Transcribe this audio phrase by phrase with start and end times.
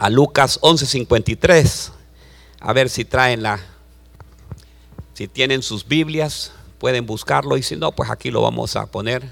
[0.00, 1.92] a Lucas 11:53.
[2.58, 3.60] A ver si traen la,
[5.14, 9.30] si tienen sus Biblias, pueden buscarlo y si no, pues aquí lo vamos a poner.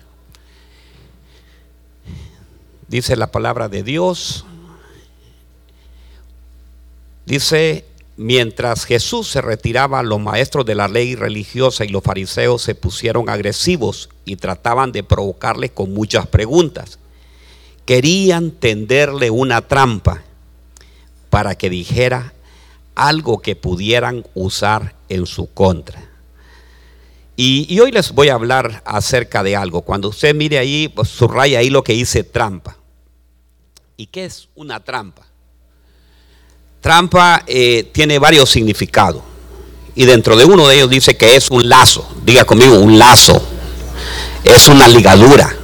[2.86, 4.44] Dice la palabra de Dios.
[7.24, 7.84] Dice,
[8.16, 13.28] mientras Jesús se retiraba, los maestros de la ley religiosa y los fariseos se pusieron
[13.28, 16.98] agresivos y trataban de provocarle con muchas preguntas.
[17.84, 20.24] Querían tenderle una trampa
[21.30, 22.32] para que dijera
[22.94, 26.02] algo que pudieran usar en su contra.
[27.36, 29.82] Y, hoy les voy a hablar acerca de algo.
[29.82, 32.76] Cuando usted mire ahí, pues subraya ahí lo que dice trampa.
[33.96, 35.22] ¿Y qué es una trampa?
[36.80, 39.22] Trampa eh, tiene varios significados.
[39.94, 42.08] Y dentro de uno de ellos dice que es un lazo.
[42.24, 43.40] Diga conmigo, un lazo.
[44.42, 45.54] Es una ligadura.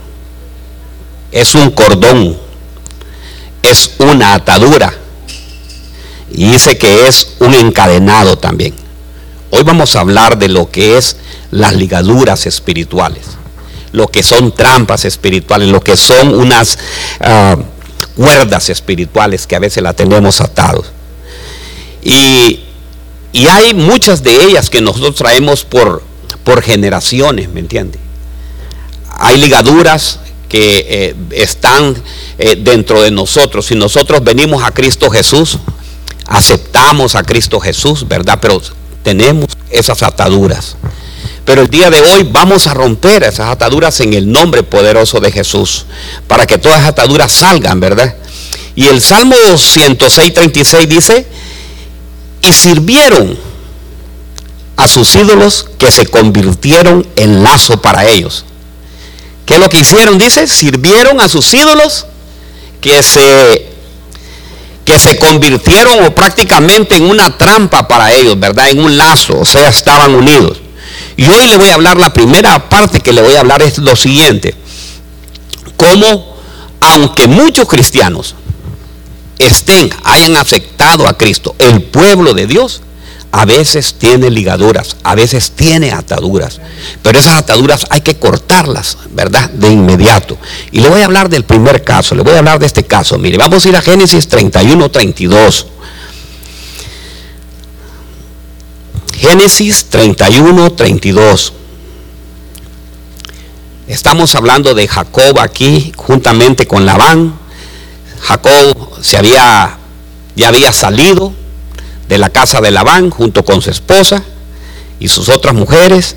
[1.32, 2.38] Es un cordón.
[3.62, 5.03] Es una atadura
[6.34, 8.74] y dice que es un encadenado también.
[9.50, 11.16] Hoy vamos a hablar de lo que es
[11.52, 13.22] las ligaduras espirituales,
[13.92, 16.76] lo que son trampas espirituales, lo que son unas
[17.20, 17.56] ah,
[18.16, 20.86] cuerdas espirituales que a veces la tenemos atados.
[22.02, 22.60] Y,
[23.48, 26.02] hay muchas de ellas que nosotros traemos por,
[26.44, 27.98] por generaciones, ¿me entiende?
[29.10, 31.96] Hay ligaduras que eh, están
[32.38, 33.66] eh, dentro de nosotros.
[33.66, 35.58] Si nosotros venimos a Cristo Jesús,
[36.26, 38.38] aceptamos a Cristo Jesús, ¿verdad?
[38.40, 38.60] Pero
[39.02, 40.76] tenemos esas ataduras.
[41.44, 45.30] Pero el día de hoy vamos a romper esas ataduras en el nombre poderoso de
[45.30, 45.84] Jesús,
[46.26, 48.14] para que todas las ataduras salgan, ¿verdad?
[48.74, 51.26] Y el Salmo 106, 36 dice,
[52.40, 53.38] y sirvieron
[54.76, 58.44] a sus ídolos que se convirtieron en lazo para ellos.
[59.46, 60.18] ¿Qué es lo que hicieron?
[60.18, 62.06] Dice, sirvieron a sus ídolos
[62.80, 63.73] que se
[64.84, 68.70] que se convirtieron o prácticamente en una trampa para ellos, ¿verdad?
[68.70, 70.58] En un lazo, o sea, estaban unidos.
[71.16, 73.78] Y hoy le voy a hablar, la primera parte que le voy a hablar es
[73.78, 74.54] lo siguiente,
[75.76, 76.36] cómo,
[76.80, 78.34] aunque muchos cristianos
[79.38, 82.82] estén, hayan aceptado a Cristo, el pueblo de Dios,
[83.36, 86.60] a veces tiene ligaduras, a veces tiene ataduras,
[87.02, 89.50] pero esas ataduras hay que cortarlas, ¿verdad?
[89.50, 90.38] De inmediato.
[90.70, 93.18] Y le voy a hablar del primer caso, le voy a hablar de este caso.
[93.18, 95.66] Mire, vamos a ir a Génesis 31, 32.
[99.16, 101.52] Génesis 31, 32.
[103.88, 107.36] Estamos hablando de Jacob aquí, juntamente con Labán.
[108.20, 109.76] Jacob se había,
[110.36, 111.32] ya había salido
[112.08, 114.22] de la casa de Labán junto con su esposa
[115.00, 116.16] y sus otras mujeres.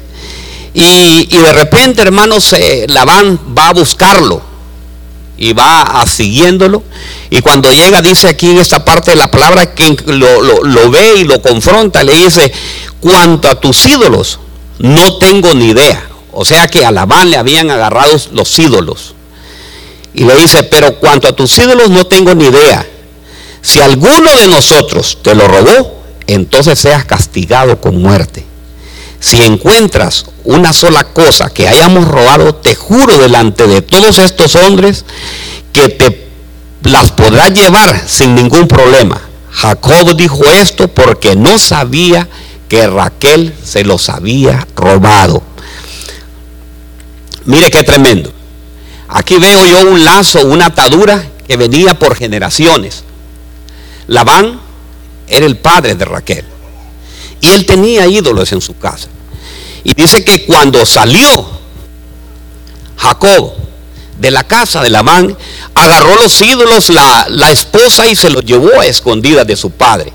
[0.73, 4.41] Y, de repente, hermanos, eh, Labán va a buscarlo
[5.37, 6.83] y va a siguiéndolo.
[7.29, 11.23] Y cuando llega, dice aquí en esta parte de la palabra, que lo, ve y
[11.23, 12.51] lo confronta, le dice,
[12.99, 14.39] cuanto a tus ídolos,
[14.79, 16.09] no tengo ni idea.
[16.31, 19.15] O sea que a Labán le habían agarrado los ídolos.
[20.13, 22.85] Y le dice, pero cuanto a tus ídolos no tengo ni idea.
[23.61, 28.45] Si alguno de nosotros te lo robó, entonces seas castigado con muerte.
[29.19, 35.05] Si encuentras una sola cosa que hayamos robado, te juro delante de todos estos hombres
[35.73, 36.27] que te
[36.83, 39.21] las podrás llevar sin ningún problema.
[39.51, 42.27] Jacob dijo esto porque no sabía
[42.69, 45.41] que Raquel se los había robado.
[47.45, 48.31] Mire qué tremendo.
[49.07, 53.03] Aquí veo yo un lazo, una atadura que venía por generaciones.
[54.07, 54.59] Labán
[55.27, 56.45] era el padre de Raquel.
[57.41, 59.09] Y él tenía ídolos en su casa.
[59.83, 61.47] Y dice que cuando salió
[62.97, 63.53] Jacob
[64.17, 65.37] de la casa de Labán,
[65.75, 70.11] agarró los ídolos la, esposa y se los llevó a escondidas de su padre.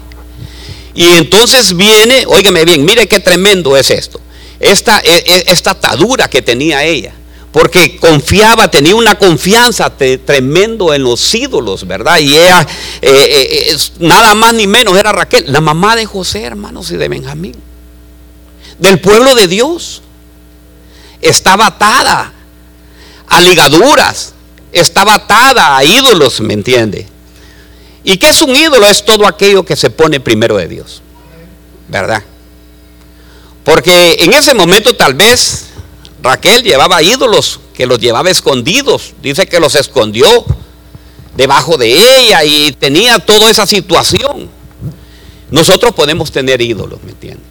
[0.95, 4.21] Y entonces viene, óigame bien, mire qué tremendo es esto.
[4.59, 7.15] Esta, e, e, esta atadura que tenía ella
[7.53, 12.19] porque confiaba, tenía una confianza tremendo en los ídolos, ¿verdad?
[12.19, 12.67] Y ella,
[13.03, 16.97] eh, eh, eh, nada más ni menos, era Raquel, la mamá de José, hermanos, y
[16.97, 17.55] de Benjamín,
[18.79, 20.01] del pueblo de Dios.
[21.21, 22.33] Estaba atada
[23.29, 24.33] a ligaduras,
[24.73, 27.07] estaba atada a ídolos, ¿me entiende?
[28.03, 28.87] ¿Y qué es un ídolo?
[28.87, 31.03] Es todo aquello que se pone primero de Dios,
[31.87, 32.23] ¿verdad?
[33.63, 35.67] Porque en ese momento tal vez
[36.23, 39.13] Raquel llevaba ídolos que los llevaba escondidos.
[39.21, 40.29] Dice que los escondió
[41.37, 41.91] debajo de
[42.21, 44.49] ella y tenía toda esa situación.
[45.51, 47.47] Nosotros podemos tener ídolos, ¿me entiendes?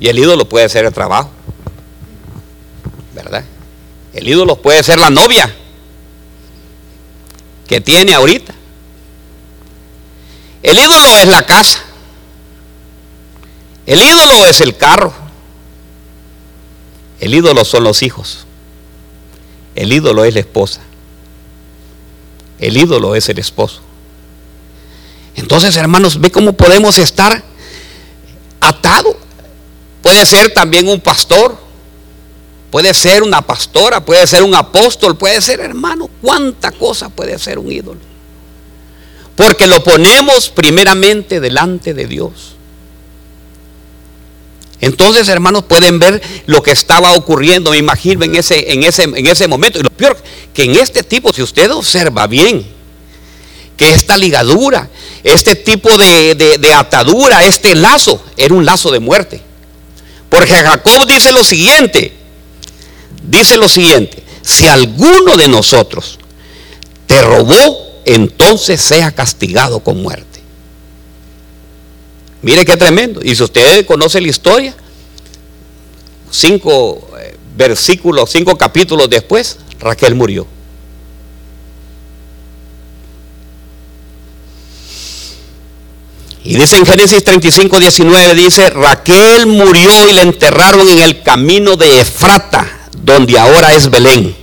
[0.00, 1.30] Y el ídolo puede ser el trabajo,
[3.14, 3.44] ¿verdad?
[4.12, 5.52] El ídolo puede ser la novia
[7.66, 8.54] que tiene ahorita.
[10.62, 11.80] El ídolo es la casa.
[13.86, 15.27] El ídolo es el carro.
[17.20, 18.46] El ídolo son los hijos.
[19.74, 20.80] El ídolo es la esposa.
[22.58, 23.80] El ídolo es el esposo.
[25.36, 27.44] Entonces, hermanos, ve cómo podemos estar
[28.60, 29.16] atados.
[30.02, 31.56] Puede ser también un pastor,
[32.70, 37.58] puede ser una pastora, puede ser un apóstol, puede ser, hermano, cuánta cosa puede ser
[37.58, 38.00] un ídolo.
[39.36, 42.57] Porque lo ponemos primeramente delante de Dios.
[44.80, 49.26] Entonces, hermanos, pueden ver lo que estaba ocurriendo, me imagino, en ese, en ese, en
[49.26, 49.78] ese momento.
[49.78, 50.16] Y lo peor,
[50.54, 52.64] que en este tipo, si usted observa bien,
[53.76, 54.88] que esta ligadura,
[55.24, 59.40] este tipo de, de atadura, este lazo, era un lazo de muerte.
[60.28, 62.12] Porque Jacob dice lo siguiente,
[63.22, 66.18] dice lo siguiente, si alguno de nosotros
[67.06, 70.27] te robó, entonces sea castigado con muerte.
[72.42, 73.20] Mire qué tremendo.
[73.22, 74.74] Y si usted conoce la historia,
[76.30, 80.46] cinco eh, versículos, cinco capítulos después, Raquel murió.
[86.44, 91.76] Y dice en Génesis 35, 19, dice, Raquel murió y la enterraron en el camino
[91.76, 94.34] de Efrata, donde ahora es Belén.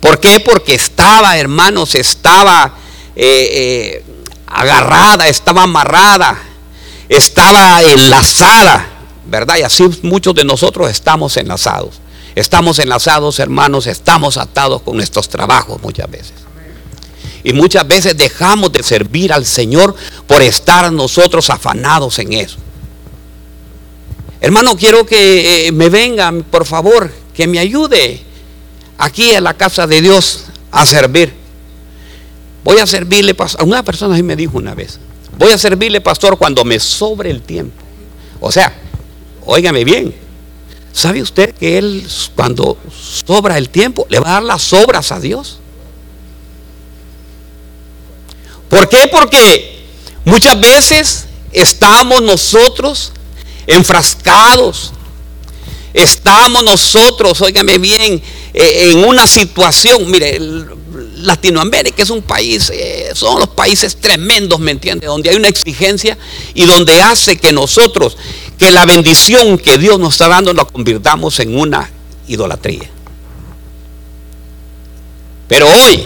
[0.00, 0.38] ¿Por qué?
[0.38, 2.76] Porque estaba, hermanos, estaba
[3.16, 4.04] eh, eh,
[4.50, 6.38] agarrada, estaba amarrada,
[7.08, 8.86] estaba enlazada,
[9.26, 9.56] ¿verdad?
[9.58, 12.00] Y así muchos de nosotros estamos enlazados.
[12.34, 16.34] Estamos enlazados, hermanos, estamos atados con nuestros trabajos muchas veces.
[17.42, 19.94] Y muchas veces dejamos de servir al Señor
[20.26, 22.58] por estar nosotros afanados en eso.
[24.40, 28.22] Hermano, quiero que eh, me vengan, por favor, que me ayude
[28.98, 31.37] aquí en la casa de Dios a servir.
[32.68, 33.64] Voy a servirle, pastor.
[33.64, 34.98] Una persona me dijo una vez,
[35.38, 37.82] voy a servirle, pastor, cuando me sobre el tiempo.
[38.40, 38.76] O sea,
[39.46, 40.14] óigame bien,
[40.92, 42.76] ¿sabe usted que él cuando
[43.24, 45.60] sobra el tiempo le va a dar las sobras a Dios?
[48.68, 49.08] ¿Por qué?
[49.10, 49.86] Porque
[50.26, 53.14] muchas veces estamos nosotros
[53.66, 54.92] enfrascados,
[55.94, 58.22] estamos nosotros, óigame bien,
[58.52, 60.38] eh, en una situación, mire,
[61.16, 65.06] Latinoamérica es un país, eh, son los países tremendos, ¿me entiende?
[65.06, 66.18] Donde hay una exigencia
[66.54, 68.16] y donde hace que nosotros,
[68.58, 71.90] que la bendición que Dios nos está dando, la convirtamos en una
[72.26, 72.88] idolatría.
[75.48, 76.04] Pero hoy,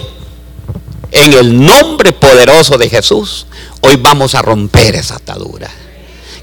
[1.11, 3.45] en el nombre poderoso de Jesús,
[3.81, 5.69] hoy vamos a romper esa atadura.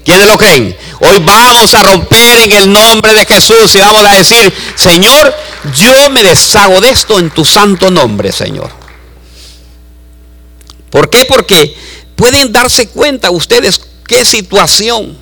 [0.05, 0.75] ¿Quiénes lo creen?
[0.99, 5.33] Hoy vamos a romper en el nombre de Jesús y vamos a decir, Señor,
[5.75, 8.71] yo me deshago de esto en tu santo nombre, Señor.
[10.89, 11.25] ¿Por qué?
[11.25, 11.75] Porque
[12.15, 15.17] pueden darse cuenta ustedes qué situación.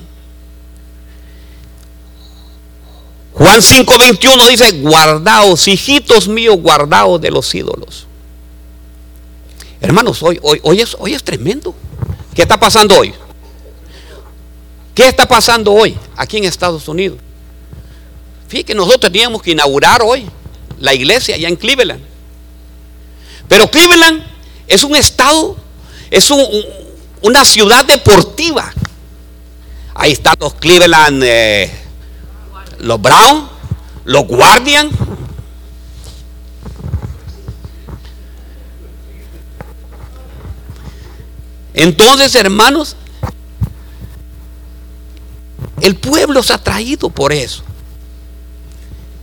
[3.34, 8.06] Juan 5:21 dice, guardaos, hijitos míos, guardaos de los ídolos.
[9.80, 11.74] Hermanos, hoy, hoy, hoy, es, hoy es tremendo.
[12.34, 13.14] ¿Qué está pasando hoy?
[14.94, 17.18] ¿Qué está pasando hoy aquí en Estados Unidos?
[18.50, 20.28] Fíjense nosotros teníamos que inaugurar hoy
[20.80, 22.02] la iglesia allá en Cleveland.
[23.46, 24.24] Pero Cleveland
[24.66, 25.56] es un estado,
[26.10, 26.28] es
[27.22, 28.72] una ciudad deportiva.
[29.94, 31.70] Ahí están los Cleveland, eh,
[32.80, 33.48] los Brown,
[34.04, 34.90] los Guardian.
[41.72, 42.96] Entonces, hermanos,
[45.80, 47.62] el pueblo se ha traído por eso.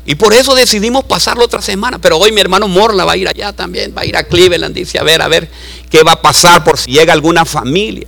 [0.09, 1.99] Y por eso decidimos pasarlo otra semana.
[1.99, 4.73] Pero hoy mi hermano Morla va a ir allá también, va a ir a Cleveland,
[4.73, 5.51] dice, a ver, a ver
[5.89, 8.07] qué va a pasar por si llega alguna familia.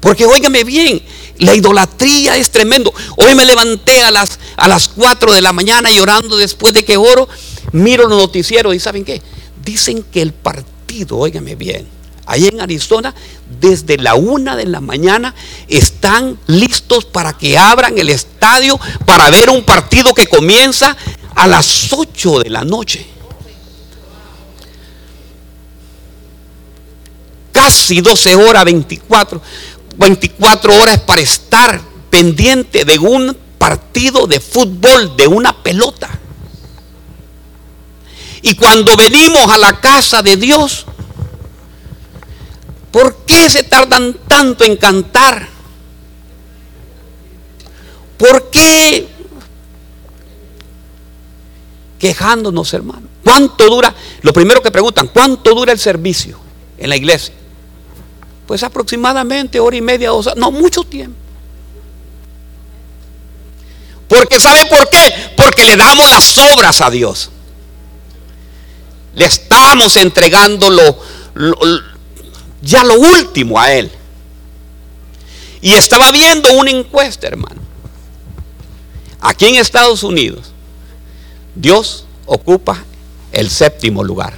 [0.00, 1.00] Porque óigame bien,
[1.38, 2.92] la idolatría es tremendo.
[3.16, 6.98] Hoy me levanté a las, a las 4 de la mañana llorando después de que
[6.98, 7.26] oro,
[7.72, 9.22] miro los noticieros y ¿saben qué?
[9.64, 11.88] Dicen que el partido, óigame bien,
[12.28, 13.14] ahí en Arizona,
[13.60, 15.34] desde la una de la mañana
[15.66, 20.96] están listos para que abran el estadio para ver un partido que comienza
[21.34, 23.06] a las 8 de la noche.
[27.50, 29.42] Casi 12 horas, 24,
[29.96, 31.80] 24 horas para estar
[32.10, 36.10] pendiente de un partido de fútbol, de una pelota.
[38.42, 40.86] Y cuando venimos a la casa de Dios,
[42.90, 45.48] ¿Por qué se tardan tanto en cantar?
[48.16, 49.08] ¿Por qué
[51.98, 53.08] quejándonos, hermano?
[53.22, 53.94] ¿Cuánto dura?
[54.22, 56.38] lo primero que preguntan, ¿cuánto dura el servicio
[56.78, 57.34] en la iglesia?
[58.46, 61.18] Pues aproximadamente hora y media, dos no mucho tiempo.
[64.08, 65.12] Porque ¿sabe por qué?
[65.36, 67.30] Porque le damos las obras a Dios.
[69.14, 70.70] Le estamos entregando
[72.62, 73.90] ya lo último a Él.
[75.60, 77.60] Y estaba viendo una encuesta, hermano.
[79.20, 80.52] Aquí en Estados Unidos,
[81.54, 82.84] Dios ocupa
[83.32, 84.34] el séptimo lugar.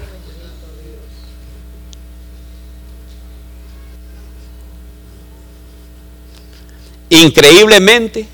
[7.11, 8.27] Increíblemente,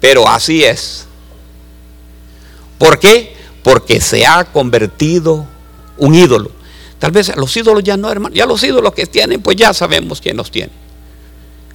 [0.00, 1.06] pero así es.
[2.78, 3.34] ¿Por qué?
[3.62, 5.46] Porque se ha convertido
[5.96, 6.50] un ídolo.
[6.98, 8.34] Tal vez los ídolos ya no, hermano.
[8.34, 10.72] Ya los ídolos que tienen, pues ya sabemos quién los tiene.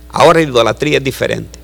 [0.09, 1.59] Ahora la idolatría es diferente.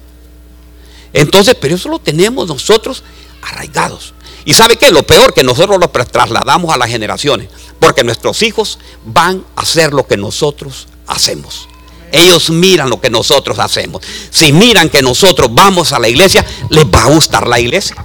[1.14, 3.04] Entonces, pero eso lo tenemos nosotros
[3.42, 4.14] arraigados.
[4.46, 4.92] Y sabe qué?
[4.92, 7.50] Lo peor que nosotros lo trasladamos a las generaciones.
[7.80, 11.68] Porque nuestros hijos van a hacer lo que nosotros hacemos.
[12.12, 14.02] Ellos miran lo que nosotros hacemos.
[14.30, 17.96] Si miran que nosotros vamos a la iglesia, les va a gustar la iglesia.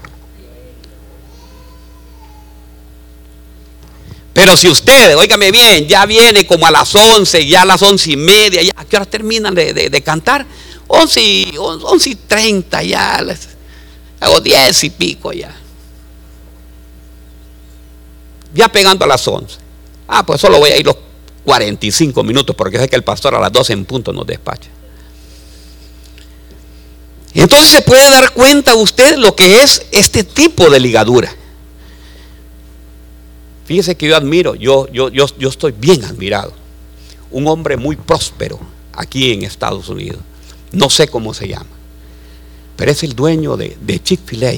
[4.32, 8.12] Pero si ustedes, óigame bien, ya viene como a las 11, ya a las once
[8.12, 10.46] y media, ya, ¿a qué hora terminan de, cantar?
[10.86, 13.48] 11 y, 11 y 30, ya, les,
[14.20, 15.54] hago 10 y pico ya.
[18.54, 19.56] Ya pegando a las 11.
[20.08, 20.96] Ah, pues solo voy a ir los
[21.44, 24.70] 45 minutos, porque sé que el pastor a las 12 en punto nos despacha.
[27.34, 31.34] Entonces se puede dar cuenta usted lo que es este tipo de ligadura.
[33.72, 36.52] Fíjese que yo admiro, yo, yo, yo, yo estoy bien admirado.
[37.30, 38.60] Un hombre muy próspero
[38.92, 40.20] aquí en Estados Unidos.
[40.72, 41.70] No sé cómo se llama.
[42.76, 44.52] Pero es el dueño de, de Chick-fil-A.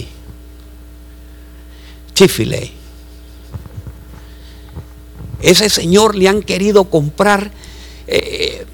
[2.12, 2.58] Chick-fil-A.
[5.42, 7.52] Ese señor le han querido comprar.
[8.08, 8.66] Eh,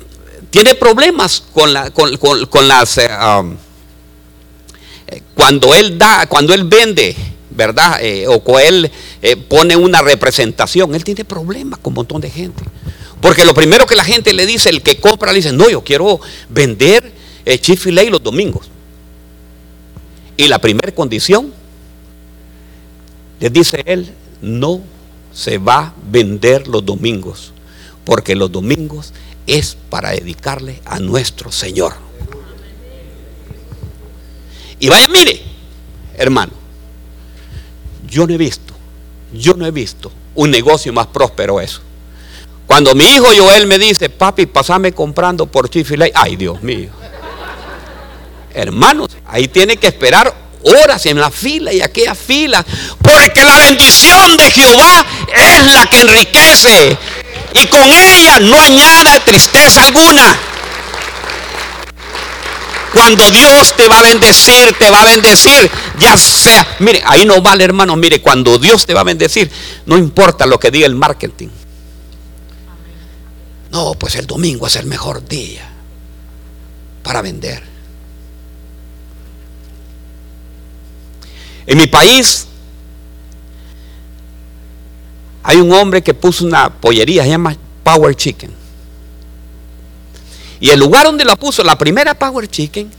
[0.48, 2.96] tiene problemas con, la, con, las...
[2.96, 3.58] Eh, um,
[5.06, 7.14] eh, cuando él da, cuando él vende
[7.50, 7.98] ¿verdad?
[8.00, 8.90] Eh, o él
[9.22, 12.62] eh, pone una representación, él tiene problemas con un montón de gente.
[13.20, 15.84] Porque lo primero que la gente le dice, el que compra, le dice, no, yo
[15.84, 17.12] quiero vender
[17.44, 17.60] eh,
[18.10, 18.68] los domingos.
[20.36, 21.52] Y la primera condición,
[23.40, 24.80] le dice él, no
[25.32, 27.52] se va a vender los domingos,
[28.04, 29.12] porque los domingos
[29.46, 31.94] es para dedicarle a nuestro Señor.
[34.78, 35.42] Y vaya, mire,
[36.16, 36.52] hermano,
[38.10, 38.74] yo no he visto,
[39.32, 41.80] yo no he visto un negocio más próspero eso.
[42.66, 46.90] Cuando mi hijo Joel me dice, papi, pasame comprando por Chifilay, ay Dios mío.
[48.52, 52.64] Hermanos, ahí tiene que esperar horas en la fila y aquella fila,
[53.02, 56.98] porque la bendición de Jehová es la que enriquece
[57.54, 60.49] y con ella no añade tristeza alguna.
[62.92, 67.40] Cuando Dios te va a bendecir, te va a bendecir, ya sea, mire, ahí no
[67.40, 69.50] vale hermano, mire, cuando Dios te va a bendecir,
[69.86, 71.48] no importa lo que diga el marketing.
[73.70, 75.68] No, pues el domingo es el mejor día
[77.04, 77.62] para vender.
[81.66, 82.46] En mi país
[85.44, 88.59] hay un hombre que puso una pollería, se llama Power Chicken.
[90.60, 92.90] Y el lugar donde la puso, la primera Power Chicken,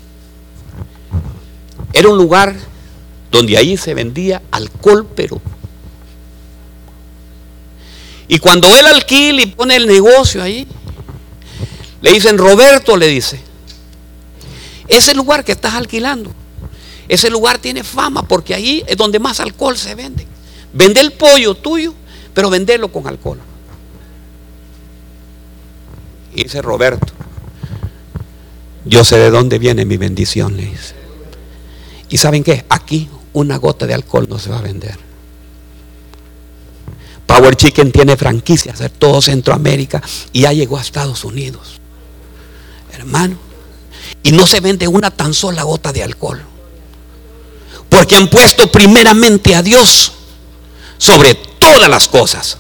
[1.93, 2.55] era un lugar
[3.29, 5.39] donde ahí se vendía alcohol, pero.
[8.27, 10.67] Y cuando él alquila y pone el negocio ahí,
[12.01, 13.39] le dicen, Roberto, le dice,
[14.87, 16.31] ese lugar que estás alquilando,
[17.07, 20.25] ese lugar tiene fama porque ahí es donde más alcohol se vende.
[20.73, 21.93] Vende el pollo tuyo,
[22.33, 23.39] pero venderlo con alcohol.
[26.33, 27.13] Y dice Roberto,
[28.85, 30.95] yo sé de dónde viene mi bendición, le dice.
[32.09, 32.65] ¿Y saben qué?
[32.69, 34.97] Aquí una gota de alcohol no se va a vender.
[37.25, 40.01] Power Chicken tiene franquicias en todo Centroamérica
[40.33, 41.79] y ya llegó a Estados Unidos.
[42.91, 43.37] Hermano.
[44.23, 46.41] Y no se vende una tan sola gota de alcohol.
[47.89, 50.11] Porque han puesto primeramente a Dios
[50.97, 52.57] sobre todas las cosas.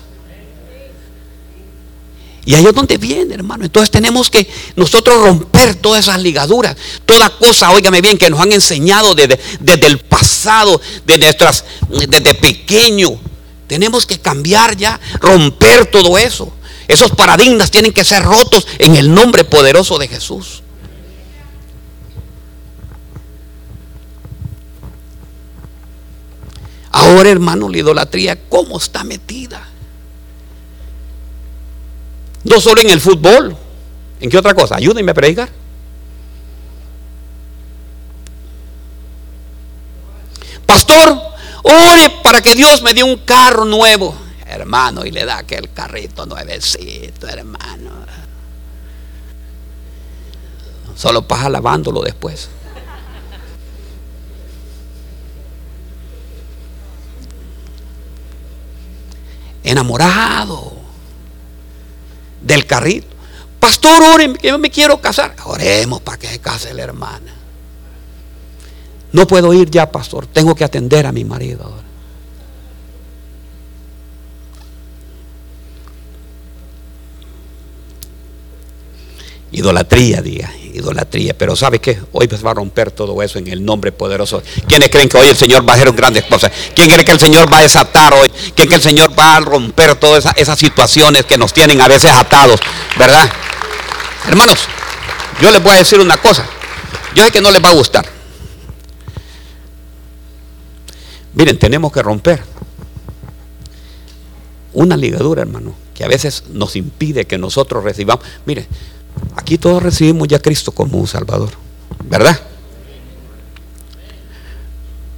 [2.45, 3.65] Y ahí es donde viene, hermano.
[3.65, 6.75] Entonces tenemos que nosotros romper todas esas ligaduras.
[7.05, 12.33] Toda cosa, óigame bien, que nos han enseñado desde, desde el pasado, de nuestras, desde
[12.33, 13.19] pequeño.
[13.67, 16.51] Tenemos que cambiar ya, romper todo eso.
[16.87, 20.63] Esos paradigmas tienen que ser rotos en el nombre poderoso de Jesús.
[26.91, 29.70] Ahora, hermano, la idolatría, ¿cómo está metida?
[32.43, 33.55] No solo en el fútbol.
[34.19, 34.75] ¿En qué otra cosa?
[34.75, 35.49] Ayúdenme a predicar.
[40.65, 41.21] Pastor,
[41.63, 44.15] ore para que Dios me dé un carro nuevo.
[44.45, 47.91] Hermano, y le da aquel carrito nuevecito, hermano.
[50.95, 52.49] Solo pasa lavándolo después.
[59.63, 60.80] Enamorado
[62.41, 63.07] del carrito.
[63.59, 65.35] Pastor, ore, que yo me quiero casar.
[65.45, 67.33] Oremos para que se case la hermana.
[69.13, 70.25] No puedo ir ya, pastor.
[70.25, 71.83] Tengo que atender a mi marido ahora.
[79.51, 81.35] Idolatría, diga, idolatría.
[81.37, 81.99] Pero ¿sabe qué?
[82.11, 84.41] Hoy se va a romper todo eso en el nombre poderoso.
[84.67, 86.51] ¿Quiénes creen que hoy el Señor va a hacer grandes cosas?
[86.75, 88.29] ¿Quién cree que el Señor va a desatar hoy?
[88.29, 91.87] ¿Quién cree que el Señor va a romper todas esas, situaciones que nos tienen a
[91.87, 92.59] veces atados?
[92.97, 93.29] ¿Verdad?
[94.27, 94.59] Hermanos,
[95.41, 96.45] yo les voy a decir una cosa.
[97.15, 98.05] Yo sé que no les va a gustar.
[101.33, 102.43] Miren, tenemos que romper
[104.73, 108.25] una ligadura, hermano, que a veces nos impide que nosotros recibamos.
[108.45, 108.67] Miren,
[109.35, 111.51] Aquí todos recibimos ya a Cristo como un Salvador,
[112.05, 112.39] ¿verdad?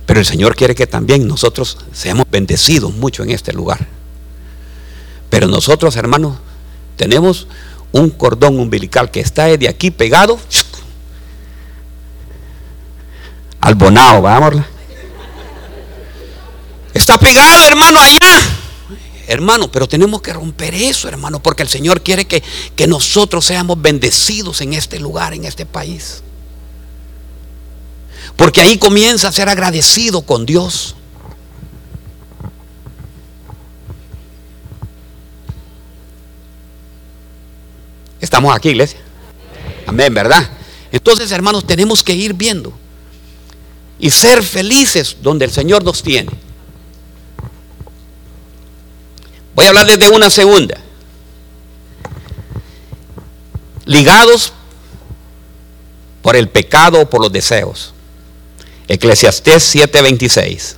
[0.05, 3.87] Pero el Señor quiere que también nosotros seamos bendecidos mucho en este lugar.
[5.29, 6.37] Pero nosotros, hermanos,
[6.95, 7.47] tenemos
[7.91, 10.39] un cordón umbilical que está de aquí pegado
[13.61, 14.63] al bonao, vamos.
[16.93, 18.62] Está pegado, hermano, allá
[19.27, 22.43] hermano, pero tenemos que romper eso, hermano, porque el Señor quiere que,
[22.75, 26.23] que nosotros seamos bendecidos en este lugar, en este país.
[28.35, 30.95] Porque ahí comienza a ser agradecido con Dios.
[38.19, 38.99] Estamos aquí, iglesia.
[39.85, 40.49] Amén, ¿verdad?
[40.91, 42.73] Entonces, hermanos, tenemos que ir viendo
[43.99, 46.31] y ser felices donde el Señor nos tiene.
[49.55, 50.77] Voy a hablarles de una segunda.
[53.85, 54.53] Ligados
[56.21, 57.93] por el pecado o por los deseos.
[58.87, 60.75] Eclesiastés 7:26.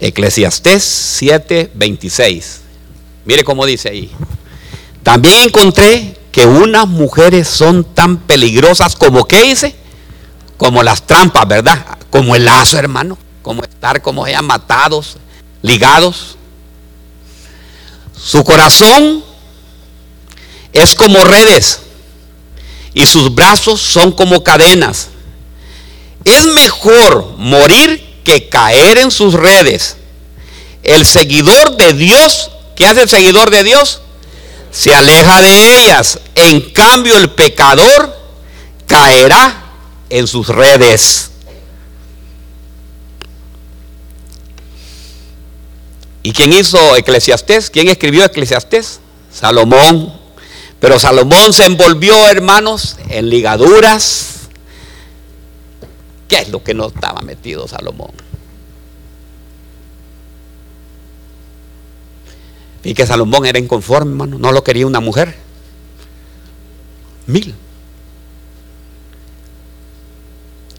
[0.00, 2.60] Eclesiastés 7:26.
[3.24, 4.10] Mire cómo dice ahí.
[5.02, 9.74] También encontré que unas mujeres son tan peligrosas como ¿qué dice?
[10.56, 11.98] Como las trampas, ¿verdad?
[12.10, 15.18] Como el lazo, hermano como estar como ya matados,
[15.62, 16.34] ligados.
[18.20, 19.22] Su corazón
[20.72, 21.78] es como redes
[22.92, 25.10] y sus brazos son como cadenas.
[26.24, 29.96] Es mejor morir que caer en sus redes.
[30.82, 34.00] El seguidor de Dios, ¿qué hace el seguidor de Dios?
[34.72, 36.18] Se aleja de ellas.
[36.34, 38.12] En cambio, el pecador
[38.88, 39.70] caerá
[40.10, 41.30] en sus redes.
[46.26, 47.70] ¿Y quién hizo Eclesiastés?
[47.70, 48.98] ¿Quién escribió Eclesiastés?
[49.32, 50.12] Salomón.
[50.80, 54.48] Pero Salomón se envolvió, hermanos, en ligaduras.
[56.26, 58.10] ¿Qué es lo que no estaba metido Salomón?
[62.82, 64.36] Y que Salomón era inconforme, hermano.
[64.36, 65.36] No lo quería una mujer.
[67.28, 67.54] Mil.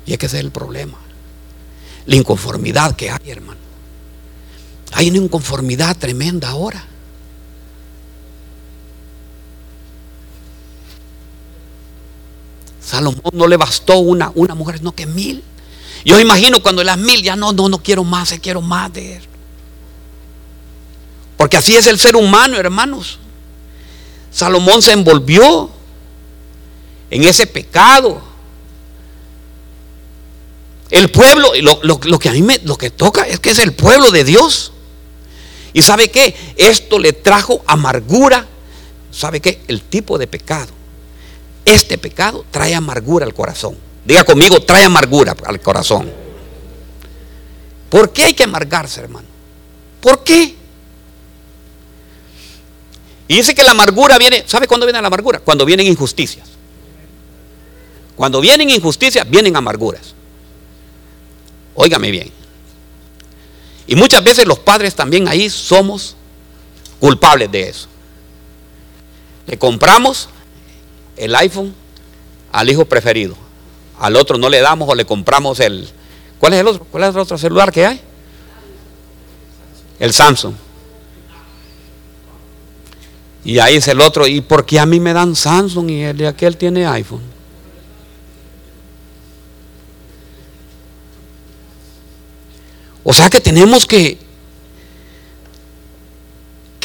[0.05, 0.97] Y es que ese es el problema.
[2.05, 3.66] La inconformidad que hay, hermano.
[4.97, 6.83] Hay una inconformidad tremenda ahora.
[12.81, 15.43] Salomón no le bastó una, una mujer, no que mil.
[16.03, 19.23] Yo imagino cuando las mil ya no, no, no quiero más, quiero más de él.
[21.37, 23.19] Porque así es el ser humano, hermanos.
[24.31, 25.69] Salomón se envolvió
[27.11, 28.19] en ese pecado.
[30.89, 33.73] El pueblo, lo, lo, que a mí me, lo que toca es que es el
[33.73, 34.71] pueblo de Dios.
[35.77, 36.33] ¿Y sabe qué?
[36.57, 38.47] Esto le trajo amargura.
[39.11, 39.61] ¿Sabe qué?
[39.67, 40.71] El tipo de pecado.
[41.65, 43.77] Este pecado trae amargura al corazón.
[44.03, 46.11] Diga conmigo, trae amargura al corazón.
[47.91, 49.27] ¿Por qué hay que amargarse, hermano?
[50.01, 50.55] ¿Por qué?
[53.27, 55.41] Y dice que la amargura viene, ¿sabe cuándo viene la amargura?
[55.41, 56.47] Cuando vienen injusticias.
[58.15, 60.15] Cuando vienen injusticias, vienen amarguras.
[61.75, 62.31] Óigame bien.
[63.87, 66.15] Y muchas veces los padres también ahí somos
[66.99, 67.87] culpables de eso.
[69.47, 70.27] Le compramos
[71.15, 71.73] el iPhone
[72.51, 73.35] al hijo preferido.
[73.99, 75.89] Al otro no le damos o le compramos el...
[76.37, 76.85] ¿Cuál es el otro?
[76.91, 78.01] ¿Cuál es el otro celular que hay?
[79.99, 80.53] El Samsung.
[83.45, 84.27] Y ahí es el otro.
[84.27, 87.36] ¿Y por qué a mí me dan Samsung y el de aquel tiene iPhone?
[93.09, 94.17] O sea que tenemos que,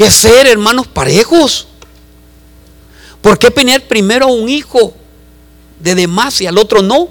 [0.08, 1.66] ser hermanos parejos.
[3.20, 4.94] ¿Por qué tener primero un hijo
[5.80, 7.08] de demás y al otro no?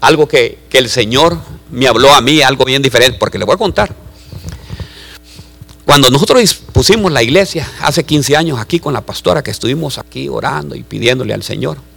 [0.00, 1.38] Algo que, que el Señor
[1.72, 3.92] me habló a mí, algo bien diferente, porque le voy a contar.
[5.84, 10.28] Cuando nosotros pusimos la iglesia hace 15 años aquí con la pastora, que estuvimos aquí
[10.28, 11.87] orando y pidiéndole al Señor,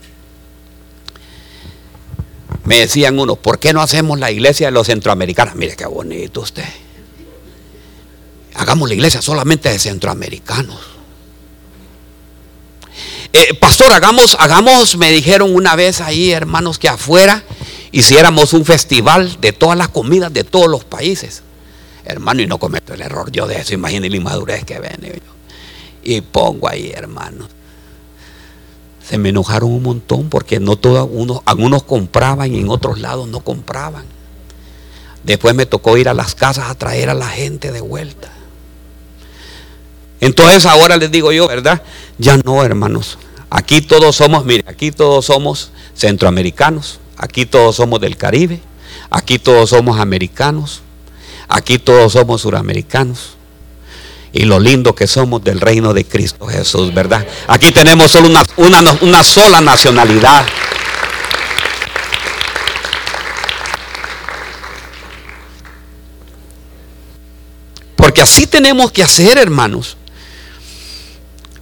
[2.66, 5.56] me decían uno, ¿por qué no hacemos la iglesia de los centroamericanos?
[5.56, 6.66] Mire qué bonito usted.
[8.54, 10.80] Hagamos la iglesia solamente de centroamericanos.
[13.34, 17.44] Eh, pastor, hagamos, hagamos, me dijeron una vez ahí, hermanos, que afuera
[17.92, 21.42] hiciéramos un festival de todas las comidas de todos los países.
[22.04, 25.22] Hermano, y no cometo el error yo de eso, imagínense la inmadurez que ven.
[26.04, 27.48] Y pongo ahí, hermanos.
[29.12, 33.28] Se me enojaron un montón porque no todos, unos, algunos compraban y en otros lados
[33.28, 34.06] no compraban.
[35.24, 38.32] Después me tocó ir a las casas a traer a la gente de vuelta.
[40.22, 41.84] Entonces ahora les digo yo, ¿verdad?
[42.18, 43.20] Ya no, hermanos.
[43.50, 47.02] Aquí todos somos, mire, aquí todos somos centroamericanos.
[47.22, 48.60] Aquí todos somos del Caribe,
[49.12, 50.82] aquí todos somos americanos,
[51.48, 53.36] aquí todos somos suramericanos.
[54.34, 57.26] Y lo lindo que somos del reino de Cristo Jesús, ¿verdad?
[57.48, 60.46] Aquí tenemos solo una, una, una sola nacionalidad.
[67.96, 69.98] Porque así tenemos que hacer, hermanos.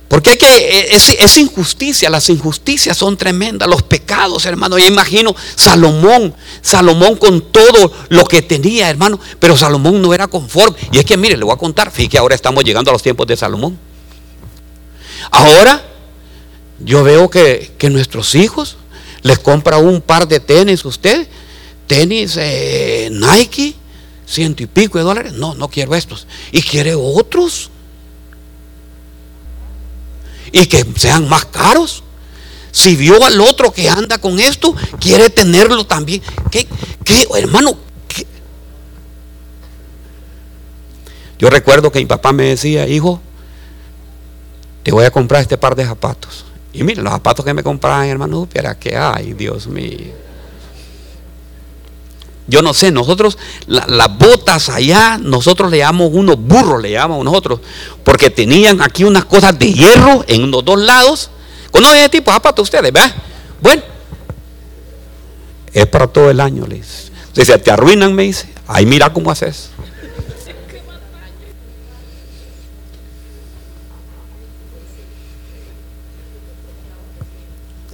[0.10, 4.80] Porque hay que, eh, es, injusticia, las injusticias son tremendas, los pecados, hermano.
[4.80, 10.76] Yo imagino Salomón, Salomón con todo lo que tenía, hermano, pero Salomón no era conforme.
[10.92, 13.04] Y es que, mire, le voy a contar, fíjate que ahora estamos llegando a los
[13.04, 13.78] tiempos de Salomón.
[15.30, 15.86] Ahora,
[16.80, 18.78] yo veo que, nuestros hijos
[19.22, 21.28] les compra un par de tenis, usted,
[21.86, 23.76] tenis eh, Nike,
[24.26, 25.34] ciento y pico de dólares.
[25.34, 26.26] No, no quiero estos.
[26.52, 27.70] Y quiere otros
[30.52, 32.04] y que sean más caros.
[32.72, 36.22] Si vio al otro que anda con esto, quiere tenerlo también.
[36.52, 36.68] ¿Qué,
[37.04, 37.78] qué hermano?
[41.40, 43.22] Yo recuerdo que mi papá me decía, hijo,
[44.84, 46.46] te voy a comprar este par de zapatos.
[46.74, 50.29] Y mire, los zapatos que me compraban, hermano, era que, ay, Dios mío.
[52.50, 57.60] Yo no sé, nosotros, las botas allá, nosotros le llamamos unos burros, le llamamos nosotros,
[58.04, 61.30] porque tenían aquí unas cosas de hierro en los dos lados.
[61.72, 63.14] ¿Conocen ese tipo de zapatos ustedes, verdad?
[63.62, 63.84] Bueno,
[65.72, 67.58] es para todo el año, les dice.
[67.60, 69.70] te arruinan, me dice, ahí mira cómo haces.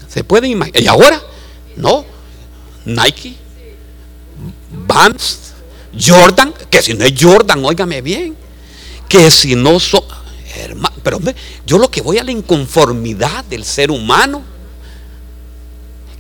[0.07, 0.81] ¿Se pueden imaginar?
[0.81, 1.21] ¿Y ahora?
[1.75, 2.05] No.
[2.85, 3.44] Nike.
[4.95, 5.39] Vans,
[5.99, 8.33] Jordan, que si no es Jordan, óigame bien,
[9.09, 10.03] que si no son,
[11.03, 11.19] pero
[11.65, 14.41] yo lo que voy a la inconformidad del ser humano,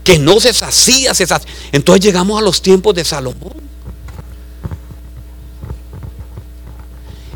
[0.03, 1.49] que no se sacía, se sacía.
[1.71, 3.53] Entonces llegamos a los tiempos de Salomón.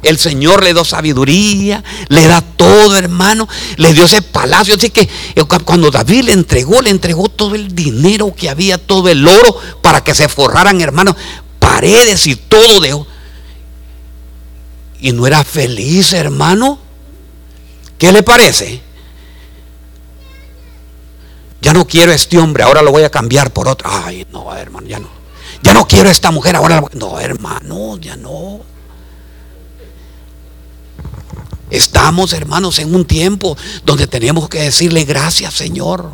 [0.02, 3.48] El Señor le dio sabiduría, le da todo, hermano.
[3.78, 4.76] Le dio ese palacio.
[4.76, 5.02] Así que
[5.36, 9.58] eh, cuando David le entregó, le entregó todo el dinero que había, todo el oro,
[9.82, 11.16] para que se forraran, hermano,
[11.60, 13.04] paredes y todo de
[15.02, 16.80] Y no era feliz, hermano.
[17.98, 18.82] ¿Qué le parece?
[21.62, 23.90] Ya no quiero a este hombre, ahora lo voy a cambiar por otro.
[23.92, 25.10] Ay, no, hermano, ya no.
[25.62, 28.62] Ya no quiero a esta mujer, ahora No, hermano, ya no.
[31.70, 36.12] Estamos, hermanos, en un tiempo donde tenemos que decirle gracias, Señor.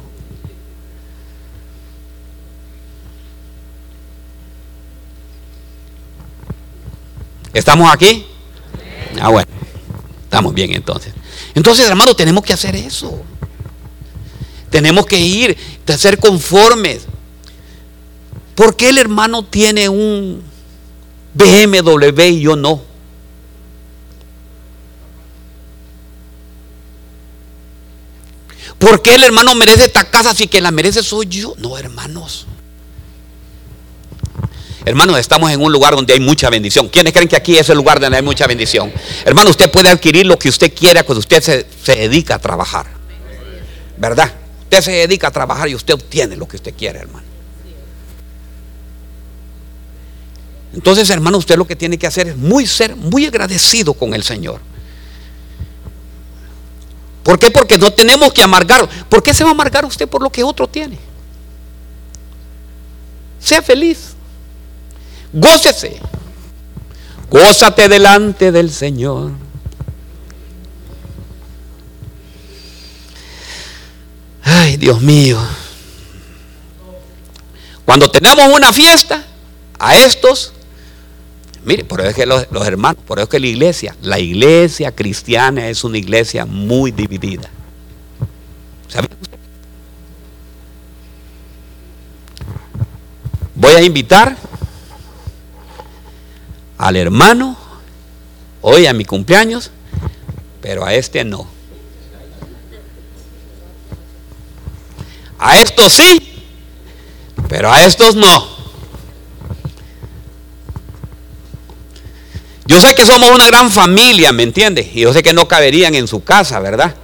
[7.53, 8.25] ¿Estamos aquí?
[9.19, 9.49] Ah, bueno.
[10.23, 11.13] Estamos bien entonces.
[11.53, 13.21] Entonces, hermanos, tenemos que hacer eso.
[14.69, 15.57] Tenemos que ir,
[15.97, 17.03] ser conformes.
[18.55, 20.43] ¿Por qué el hermano tiene un
[21.33, 22.94] BMW y yo no?
[28.85, 31.55] ¿Por qué el hermano merece esta casa si que la merece soy yo?
[31.57, 32.45] No, hermanos.
[34.85, 36.87] Hermanos, estamos en un lugar donde hay mucha bendición.
[36.89, 38.93] ¿Quiénes creen que aquí es el lugar donde hay mucha bendición?
[39.25, 42.85] Hermano, usted puede adquirir lo que usted quiera cuando usted se, se dedica a trabajar.
[43.97, 44.31] ¿Verdad?
[44.65, 47.25] Usted se dedica a trabajar y usted obtiene lo que usted quiere, hermano.
[50.75, 54.21] Entonces, hermano, usted lo que tiene que hacer es muy ser muy agradecido con el
[54.21, 54.61] Señor.
[57.25, 57.49] ¿Por qué?
[57.49, 58.87] Porque no tenemos que amargar.
[59.09, 60.99] ¿Por qué se va a amargar usted por lo que otro tiene?
[63.39, 64.13] Sea feliz.
[65.33, 65.99] Gócese.
[67.27, 69.31] Gózate delante del Señor.
[74.43, 75.39] Ay, Dios mío.
[77.85, 79.25] Cuando tenemos una fiesta,
[79.79, 80.53] a estos,
[81.65, 84.93] mire, por eso es que los, hermanos, por eso es que la iglesia, la iglesia
[84.93, 87.49] cristiana es una iglesia muy dividida.
[93.55, 94.37] Voy a invitar
[96.77, 97.57] al hermano
[98.61, 99.71] hoy a mi cumpleaños,
[100.61, 101.47] pero a este no.
[105.39, 106.43] A estos sí,
[107.47, 108.54] pero a estos no.
[112.65, 114.89] Yo sé que somos una gran familia, ¿me entiende?
[114.93, 116.95] Y yo sé que no caberían en su casa, ¿verdad?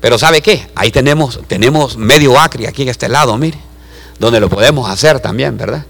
[0.00, 0.68] Pero ¿sabe qué?
[0.74, 3.58] Ahí tenemos, tenemos medio acre aquí en este lado, mire,
[4.18, 5.84] donde lo podemos hacer también, ¿verdad?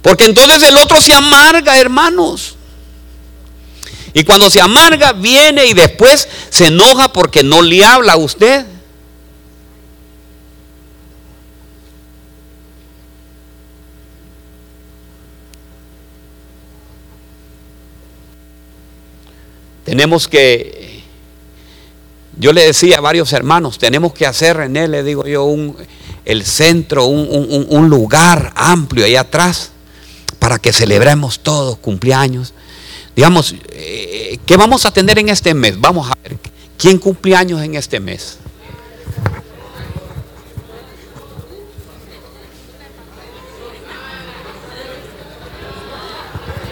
[0.00, 2.56] Porque entonces el otro se amarga, hermanos.
[4.12, 8.66] Y cuando se amarga, viene y después se enoja porque no le habla a usted.
[19.94, 21.04] Tenemos que,
[22.36, 25.76] yo le decía a varios hermanos, tenemos que hacer en él, le digo yo, un,
[26.24, 29.70] el centro, un, un lugar amplio ahí atrás,
[30.40, 32.54] para que celebremos todos cumpleaños
[33.14, 35.80] Digamos, eh, ¿qué vamos a tener en este mes?
[35.80, 36.36] Vamos a ver,
[36.76, 38.38] ¿quién cumple años en este mes?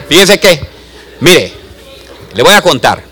[0.09, 0.69] Fíjense que,
[1.21, 1.53] mire,
[2.35, 3.12] le voy a contar.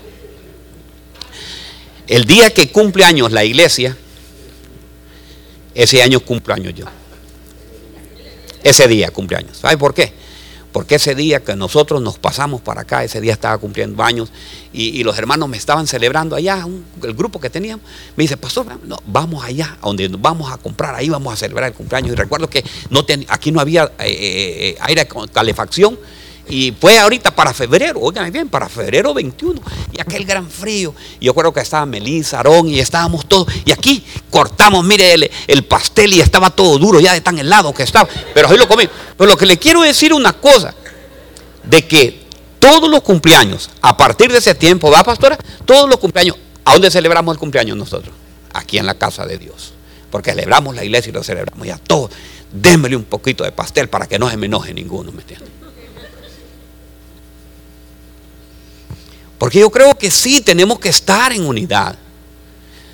[2.11, 3.95] El día que cumple años la iglesia,
[5.73, 6.83] ese año cumple años yo.
[8.65, 9.59] Ese día cumple años.
[9.59, 10.11] ¿Sabe por qué?
[10.73, 14.29] Porque ese día que nosotros nos pasamos para acá, ese día estaba cumpliendo años
[14.73, 16.67] y, los hermanos me estaban celebrando allá,
[17.01, 17.85] el grupo que teníamos,
[18.17, 18.65] me dice, pastor,
[19.05, 22.11] vamos allá, donde vamos a comprar, ahí vamos a celebrar el cumpleaños.
[22.11, 25.97] Y recuerdo que no aquí no había eh, eh, eh, calefacción
[26.47, 29.61] y fue ahorita para febrero, oigan bien, para febrero 21.
[29.93, 30.93] Y aquel gran frío.
[31.19, 33.47] Y yo creo que estaba Melissa, Aarón y estábamos todos.
[33.65, 37.83] Y aquí cortamos, mire, el, pastel y estaba todo duro ya de tan helado que
[37.83, 38.09] estaba.
[38.33, 38.87] Pero ahí lo comí.
[39.17, 40.73] Pero lo que le quiero decir una cosa,
[41.63, 42.21] de que
[42.59, 45.37] todos los cumpleaños, a partir de ese tiempo, ¿va pastora?
[45.65, 48.13] Todos los cumpleaños, ¿a dónde celebramos el cumpleaños nosotros?
[48.53, 49.73] Aquí en la casa de Dios.
[50.09, 52.09] Porque celebramos la iglesia y lo celebramos ya todo.
[52.51, 55.60] Démele un poquito de pastel para que no se me enoje ninguno, ¿me entiendes?
[59.41, 61.97] Porque yo creo que sí, tenemos que estar en unidad.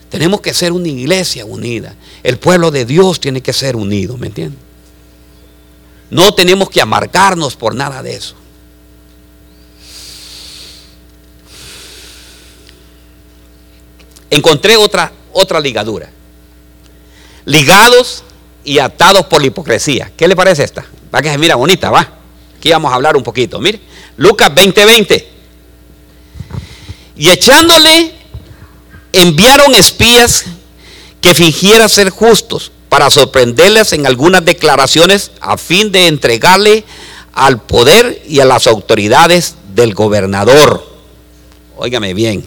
[0.07, 1.93] Tenemos que ser una iglesia unida.
[2.23, 4.57] El pueblo de Dios tiene que ser unido, ¿me entienden?
[6.09, 8.35] No tenemos que amargarnos por nada de eso.
[14.29, 16.09] Encontré otra, otra ligadura.
[17.43, 18.23] Ligados
[18.63, 20.13] y atados por la hipocresía.
[20.15, 20.85] ¿Qué le parece esta?
[21.13, 22.19] Va que se mira bonita, va.
[22.57, 23.59] Aquí vamos a hablar un poquito.
[23.59, 23.81] Mire,
[24.15, 25.36] Lucas 20:20.
[27.17, 28.11] Y echándole,
[29.13, 30.45] enviaron espías
[31.21, 36.83] que fingieran ser justos para sorprenderles en algunas declaraciones a fin de entregarle
[37.33, 40.85] al poder y a las autoridades del gobernador.
[41.75, 42.45] Óigame bien.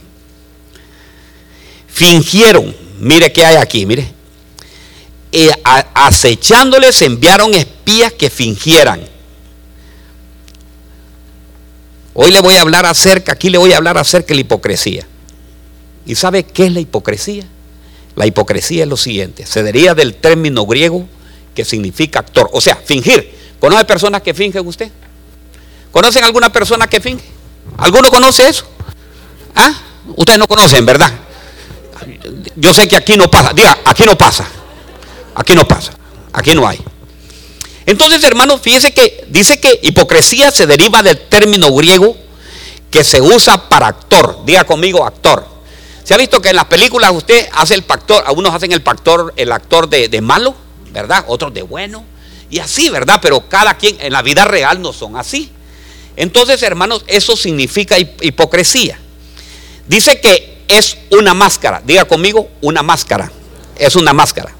[1.88, 4.12] Fingieron, mire qué hay aquí, mire.
[5.32, 5.50] Eh,
[5.94, 9.00] acechándoles enviaron espías que fingieran.
[12.14, 15.06] Hoy le voy a hablar acerca, aquí le voy a hablar acerca de la hipocresía.
[16.06, 17.44] ¿Y sabe qué es la hipocresía?
[18.16, 21.06] La hipocresía es lo siguiente, se deriva del término griego
[21.54, 23.38] que significa actor, o sea, fingir.
[23.60, 24.90] ¿Conoce personas que fingen usted?
[25.92, 27.24] ¿Conocen alguna persona que finge?
[27.78, 28.64] ¿Alguno conoce eso?
[29.54, 29.72] ¿Ah?
[30.16, 31.12] Ustedes no conocen, ¿verdad?
[32.56, 33.52] Yo sé que aquí no pasa.
[33.52, 34.46] Diga, aquí no pasa.
[35.34, 35.92] Aquí no pasa.
[36.32, 36.78] Aquí no hay.
[37.90, 42.16] Entonces, hermanos, fíjese que dice que hipocresía se deriva del término griego
[42.88, 44.44] que se usa para actor.
[44.46, 45.44] Diga conmigo, actor.
[46.04, 49.34] Se ha visto que en las películas usted hace el actor, algunos hacen el actor,
[49.34, 50.54] el actor de, malo,
[50.92, 51.24] ¿verdad?
[51.26, 52.04] Otros de bueno.
[52.48, 53.18] Y así, ¿verdad?
[53.20, 55.50] Pero cada quien en la vida real no son así.
[56.14, 59.00] Entonces, hermanos, eso significa hipocresía.
[59.88, 61.82] Dice que es una máscara.
[61.84, 63.32] Diga conmigo, una máscara.
[63.76, 64.59] Es una máscara.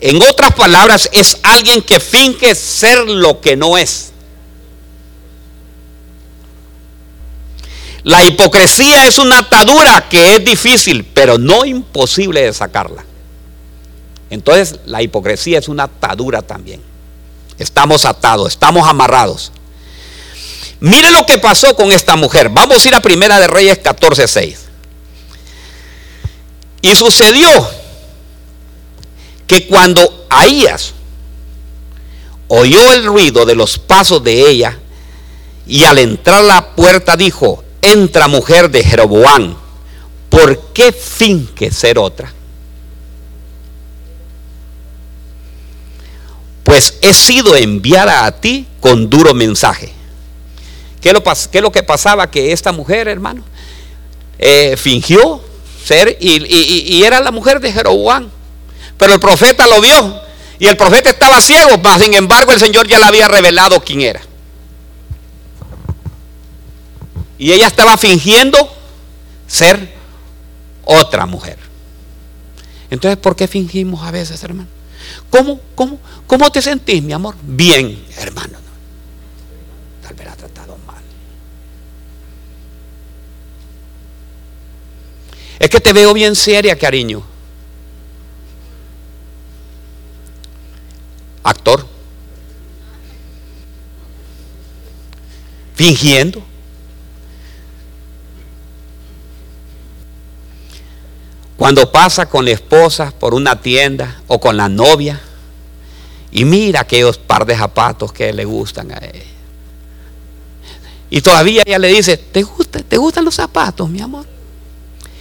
[0.00, 4.12] En otras palabras, es alguien que finge ser lo que no es.
[8.02, 13.04] La hipocresía es una atadura que es difícil, pero no imposible de sacarla.
[14.30, 16.80] Entonces, la hipocresía es una atadura también.
[17.58, 19.52] Estamos atados, estamos amarrados.
[20.80, 22.48] Mire lo que pasó con esta mujer.
[22.48, 24.56] Vamos a ir a Primera de Reyes 14:6.
[26.80, 27.79] Y sucedió
[29.50, 30.92] que cuando Ahías
[32.46, 34.78] oyó el ruido de los pasos de ella
[35.66, 39.56] y al entrar a la puerta dijo, entra mujer de Jeroboam,
[40.28, 42.32] ¿por qué finge ser otra?
[46.62, 49.92] Pues he sido enviada a ti con duro mensaje.
[51.00, 52.30] ¿Qué es lo, que pasaba?
[52.30, 53.42] Que esta mujer, hermano,
[54.38, 55.42] eh, fingió
[55.84, 58.30] ser y, era la mujer de Jeroboam.
[59.00, 60.20] Pero el profeta lo vio
[60.58, 64.20] y el profeta estaba ciego, sin embargo el Señor ya le había revelado quién era.
[67.38, 68.58] Y ella estaba fingiendo
[69.46, 69.94] ser
[70.84, 71.56] otra mujer.
[72.90, 74.68] Entonces, ¿por qué fingimos a veces, hermano?
[75.30, 77.36] ¿Cómo, cómo, cómo te sentís, mi amor?
[77.40, 78.58] Bien, hermano.
[80.02, 81.02] Tal vez ha tratado mal.
[85.58, 87.29] Es que te veo bien seria, cariño.
[91.42, 91.86] Actor.
[95.74, 96.42] Fingiendo.
[101.56, 105.20] Cuando pasa con la esposa por una tienda o con la novia
[106.32, 109.24] y mira aquellos par de zapatos que le gustan a ella.
[111.10, 114.26] Y todavía ella le dice, ¿te, gusta, ¿te gustan los zapatos, mi amor?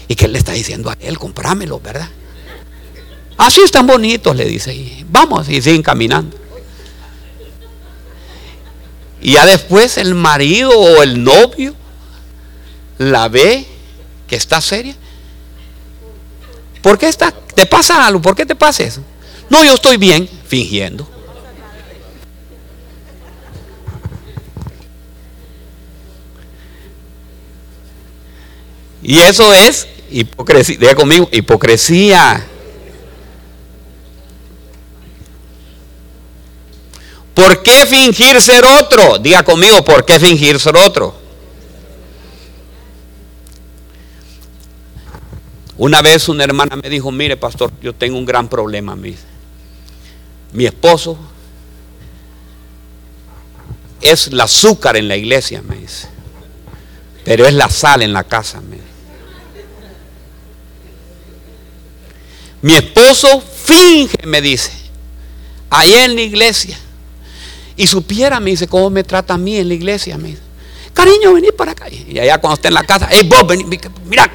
[0.08, 2.10] Y que él le está diciendo a él, comprámelos, ¿verdad?
[3.40, 4.76] Así están bonitos, le dice.
[4.76, 6.38] Y vamos, y siguen caminando.
[9.22, 11.74] Y ya después el marido o el novio
[12.98, 13.66] la ve
[14.28, 14.94] que está seria
[16.82, 18.22] ¿Por qué está, te pasa algo?
[18.22, 19.02] ¿Por qué te pasa eso?
[19.50, 21.08] No, yo estoy bien, fingiendo.
[29.02, 30.78] Y eso es hipocresía.
[30.78, 32.46] Diga conmigo, hipocresía.
[37.40, 39.18] ¿Por qué fingir ser otro?
[39.18, 41.16] Diga conmigo, ¿por qué fingir ser otro?
[45.78, 48.98] Una vez una hermana me dijo, mire pastor, yo tengo un gran problema.
[50.52, 51.18] Mi esposo
[54.02, 56.10] es el azúcar en la iglesia, me dice.
[57.24, 58.80] Pero es la sal en la casa, me
[62.62, 64.74] Mi esposo finge, me dice,
[65.70, 66.78] allá en la iglesia.
[67.80, 70.42] Y supiera, me dice, cómo me trata a mí en la iglesia, me dice.
[70.94, 71.86] Cariño, vení para acá.
[71.90, 73.64] Y allá cuando esté en la casa, hey, vos, vení,
[74.06, 74.30] mira,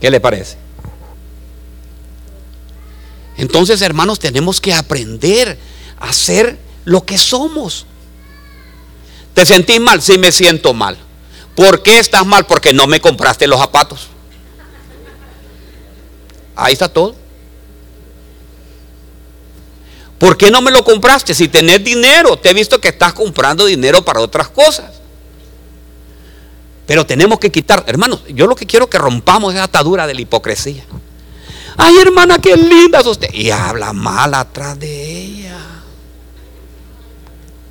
[0.00, 0.56] ¿Qué le parece?
[3.36, 5.58] Entonces, hermanos, tenemos que aprender
[5.98, 7.84] a ser lo que somos.
[9.36, 10.00] ¿Te sentís mal?
[10.00, 10.96] Sí, me siento mal.
[11.54, 12.46] ¿Por qué estás mal?
[12.46, 14.08] Porque no me compraste los zapatos.
[16.54, 17.14] Ahí está todo.
[20.18, 21.34] ¿Por qué no me lo compraste?
[21.34, 24.90] Si tenés dinero, te he visto que estás comprando dinero para otras cosas.
[26.86, 30.22] Pero tenemos que quitar, hermanos, yo lo que quiero que rompamos esa atadura de la
[30.22, 30.82] hipocresía.
[31.76, 33.28] Ay, hermana, qué linda es usted.
[33.34, 35.05] Y habla mal atrás de.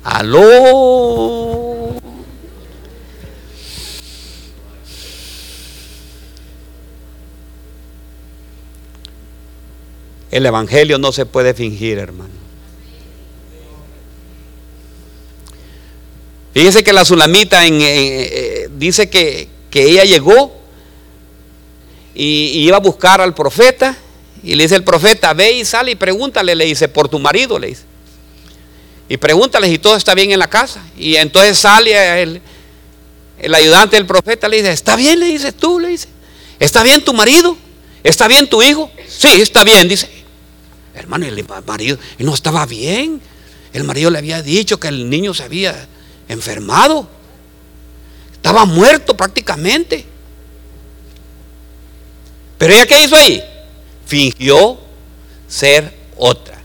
[0.06, 1.96] Aló.
[10.30, 12.30] El Evangelio no se puede fingir, hermano.
[16.54, 20.56] Fíjese que la Sulamita en, eh, dice que, ella llegó
[22.14, 23.94] y, iba a buscar al profeta
[24.42, 27.58] y le dice el profeta, ve y sale y pregúntale, le dice, por tu marido,
[27.58, 27.95] le dice.
[29.08, 30.82] Y pregúntale si todo está bien en la casa.
[30.96, 32.42] Y entonces sale el,
[33.54, 36.08] ayudante del profeta, le dice, está bien, le dices tú, le dice,
[36.58, 37.56] está bien tu marido,
[38.02, 38.90] está bien tu hijo.
[39.08, 40.10] Sí, está bien, dice.
[40.94, 43.20] Hermano, el marido no estaba bien.
[43.72, 45.86] El marido le había dicho que el niño se había
[46.28, 47.06] enfermado.
[48.32, 50.06] Estaba muerto prácticamente.
[52.58, 53.42] Pero ella qué hizo ahí?
[54.06, 54.78] Fingió
[55.46, 56.55] ser otra.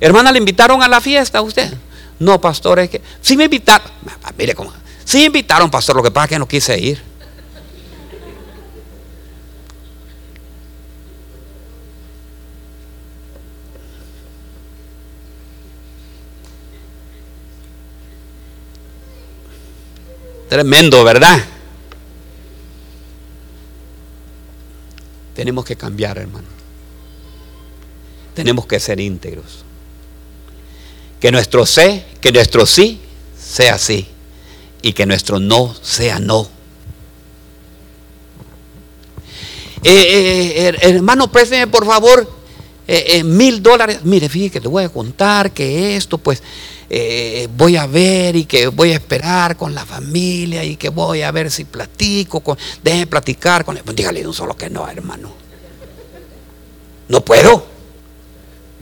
[0.00, 1.72] Hermana, ¿le invitaron a la fiesta a usted?
[2.18, 3.00] No, pastor, es que.
[3.20, 3.90] Sí me invitaron.
[4.22, 4.72] Ah, mire cómo.
[5.04, 5.96] Sí invitaron, pastor.
[5.96, 7.02] Lo que pasa es que no quise ir.
[20.48, 21.38] Tremendo, ¿verdad?
[25.34, 26.48] Tenemos que cambiar, hermano.
[28.34, 29.64] Tenemos que ser íntegros.
[31.20, 33.00] Que nuestro sé, que nuestro sí
[33.38, 34.06] sea sí.
[34.82, 36.48] Y que nuestro no sea no.
[39.84, 42.38] Eh, eh, eh, hermano, présteme por favor
[43.24, 44.00] mil dólares.
[44.04, 46.42] Mire, fíjate que te voy a contar que esto, pues,
[47.50, 51.30] voy a ver y que voy a esperar con la familia y que voy a
[51.30, 52.40] ver si platico.
[52.40, 53.82] Con, déjeme platicar con él.
[53.84, 55.30] Pues dígale un solo que no, hermano.
[57.08, 57.66] No puedo,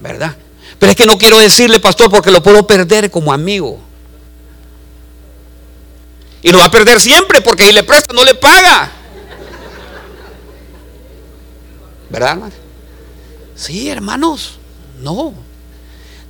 [0.01, 0.37] ¿verdad?
[0.79, 3.81] Pero es que no quiero decirle, pastor, porque lo puedo perder como amigo.
[6.43, 8.93] Y lo va a perder siempre porque si le presta no le paga.
[12.11, 12.53] ¿Verdad, hermano?
[13.57, 14.59] Sí, hermanos.
[15.01, 15.35] No.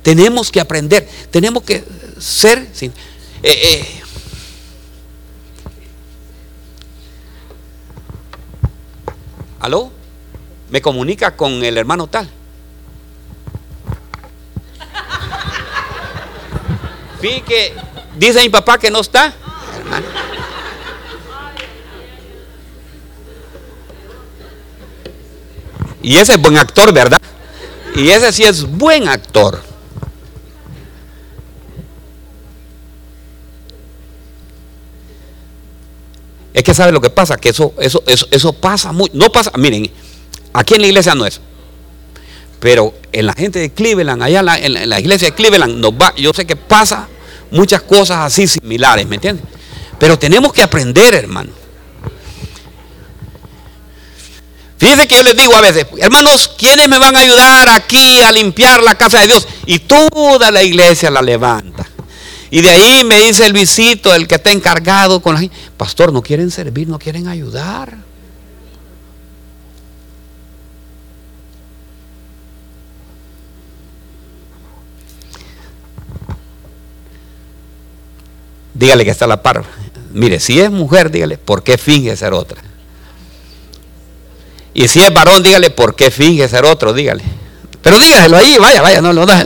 [0.01, 1.07] Tenemos que aprender.
[1.29, 1.83] Tenemos que
[2.19, 2.67] ser.
[2.81, 2.91] Eh,
[3.43, 4.01] eh.
[9.59, 9.91] ¿Aló?
[10.69, 12.29] Me comunica con el hermano tal.
[17.19, 17.73] Fíjate que
[18.15, 19.33] dice mi papá que no está.
[26.01, 27.21] Y ese es buen actor, ¿verdad?
[27.95, 29.61] Y ese sí es buen actor.
[36.53, 39.51] Es que sabe lo que pasa, que eso, eso, eso, eso pasa muy, no pasa,
[39.57, 39.91] miren,
[40.53, 41.39] aquí en la iglesia no es.
[42.59, 46.45] Pero en la gente de Cleveland, allá en la, iglesia de Cleveland, va, yo sé
[46.45, 47.07] que pasa
[47.51, 49.45] muchas cosas así similares, ¿me entiendes?
[49.99, 51.51] Pero tenemos que aprender, hermano.
[54.77, 58.31] Fíjense que yo les digo a veces, hermanos, ¿quiénes me van a ayudar aquí a
[58.31, 59.47] limpiar la casa de Dios?
[59.65, 61.87] Y toda la iglesia la levanta.
[62.49, 66.13] Y de ahí me dice el visito, el que está encargado con la gente, pastor,
[66.13, 67.97] no quieren servir, no quieren ayudar.
[78.77, 79.63] Dígale que está la par.
[80.11, 82.61] Mire, si es mujer, dígale, ¿por qué finge ser otra?
[84.73, 86.93] Y si es varón, dígale, ¿por qué finge ser otro?
[86.93, 87.23] Dígale.
[87.81, 89.45] Pero dígaselo ahí, vaya, vaya, no lo da.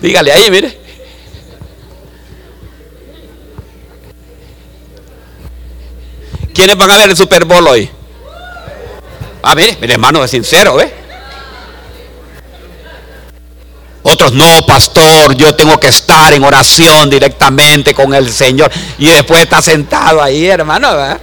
[0.00, 0.78] Dígale ahí, mire.
[6.54, 7.90] ¿Quiénes van a ver el Super Bowl hoy?
[9.42, 10.95] Ah, mire, mi hermano es sincero, ¿eh?
[14.32, 18.70] No, pastor, yo tengo que estar en oración directamente con el Señor.
[18.98, 20.88] Y después está sentado ahí, hermano.
[20.88, 21.20] ¿verdad?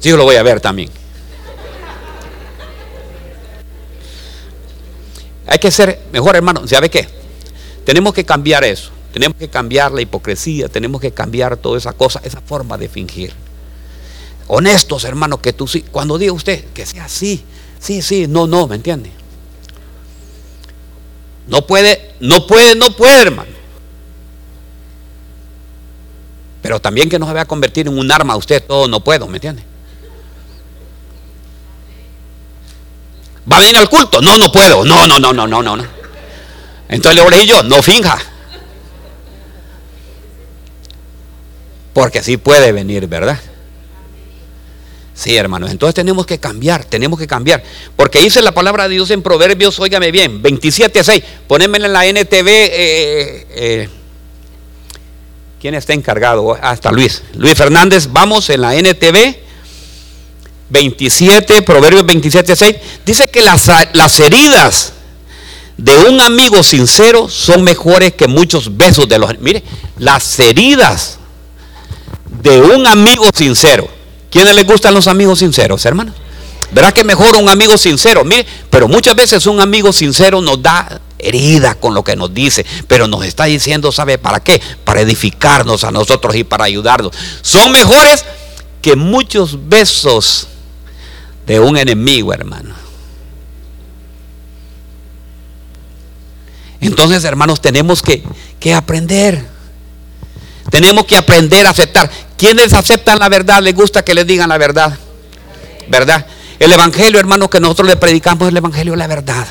[0.00, 0.90] Sí, yo lo voy a ver también.
[5.46, 6.66] Hay que ser mejor, hermano.
[6.66, 7.08] ¿Sabe qué?
[7.84, 8.90] Tenemos que cambiar eso.
[9.12, 10.68] Tenemos que cambiar la hipocresía.
[10.68, 13.47] Tenemos que cambiar toda esa cosa, esa forma de fingir
[14.48, 17.44] honestos, hermano, que tú sí, cuando diga usted que sea así,
[17.78, 19.12] sí, sí, no, no, ¿me entiende?
[21.46, 23.52] No puede, no puede, no puede, hermano.
[26.60, 29.26] Pero también que no se vaya a convertir en un arma usted, todo no puedo,
[29.28, 29.62] ¿me entiende?
[33.50, 34.20] ¿Va a venir al culto?
[34.20, 34.84] No, no puedo.
[34.84, 35.84] No, no, no, no, no, no.
[36.88, 38.18] Entonces le yo, no finja.
[41.94, 43.40] Porque sí puede venir, ¿verdad?
[45.18, 47.60] Sí, hermanos, entonces tenemos que cambiar, tenemos que cambiar.
[47.96, 51.92] Porque dice la palabra de Dios en Proverbios, óigame bien, 27 a 6, ponémela en
[51.92, 52.46] la NTV.
[52.46, 53.88] Eh, eh,
[55.60, 56.56] ¿Quién está encargado?
[56.62, 57.24] Hasta Luis.
[57.34, 59.34] Luis Fernández, vamos en la NTV
[60.68, 62.76] 27, Proverbios 27 a 6.
[63.04, 64.92] Dice que las, las heridas
[65.76, 69.36] de un amigo sincero son mejores que muchos besos de los...
[69.40, 69.64] Mire,
[69.98, 71.18] las heridas
[72.40, 73.97] de un amigo sincero
[74.38, 76.14] ¿Quiénes les gustan los amigos sinceros, hermanos?
[76.70, 78.22] ¿Verdad que mejor un amigo sincero?
[78.24, 82.64] Mire, pero muchas veces un amigo sincero nos da herida con lo que nos dice,
[82.86, 84.62] pero nos está diciendo, ¿sabe para qué?
[84.84, 87.10] Para edificarnos a nosotros y para ayudarnos.
[87.42, 88.24] Son mejores
[88.80, 90.46] que muchos besos
[91.44, 92.76] de un enemigo, hermano.
[96.80, 98.22] Entonces, hermanos, tenemos que,
[98.60, 99.58] que aprender
[100.70, 102.10] Tenemos que aprender a aceptar.
[102.38, 103.60] ¿Quiénes aceptan la verdad?
[103.60, 104.96] ¿Les gusta que les digan la verdad?
[105.88, 106.24] ¿Verdad?
[106.58, 109.46] El evangelio, hermano, que nosotros le predicamos es el evangelio de la verdad.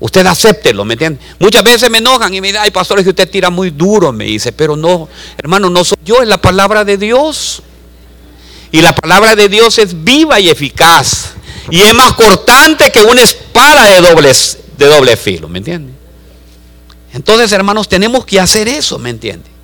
[0.00, 1.20] Usted acéptelo, ¿me entiende?
[1.38, 4.12] Muchas veces me enojan y me dicen, ay, pastor, es que usted tira muy duro,
[4.12, 7.62] me dice, pero no, hermano, no soy yo, es la palabra de Dios.
[8.72, 11.34] Y la palabra de Dios es viva y eficaz.
[11.70, 14.32] Y es más cortante que una espada de doble,
[14.76, 15.92] de doble filo, ¿me entiende?
[17.12, 19.59] Entonces, hermanos, tenemos que hacer eso, ¿me entiende?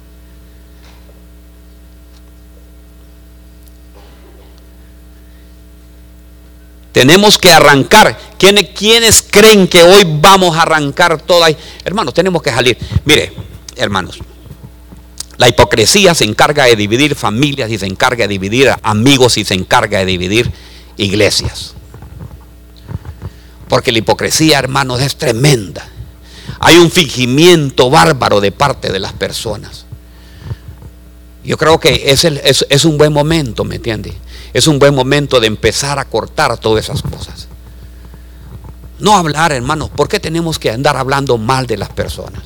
[6.97, 8.19] Tenemos que arrancar.
[8.39, 11.49] ¿Quiénes, creen que hoy vamos a arrancar toda?
[11.85, 12.79] Hermanos, tenemos que salir.
[13.05, 13.35] Mire,
[13.77, 14.19] hermanos,
[15.37, 19.53] la hipocresía se encarga de dividir familias y se encarga de dividir amigos y se
[19.53, 20.51] encarga de dividir
[20.97, 21.75] iglesias.
[23.69, 25.87] Porque la hipocresía, hermanos, es tremenda.
[26.61, 29.85] Hay un fingimiento bárbaro de parte de las personas.
[31.45, 34.15] Yo creo que es, es un buen momento, ¿me entiende?
[34.53, 37.49] Es un buen momento de empezar a cortar todas esas cosas.
[38.99, 42.43] No hablar, hermanos, ¿por qué tenemos que andar hablando mal de las personas?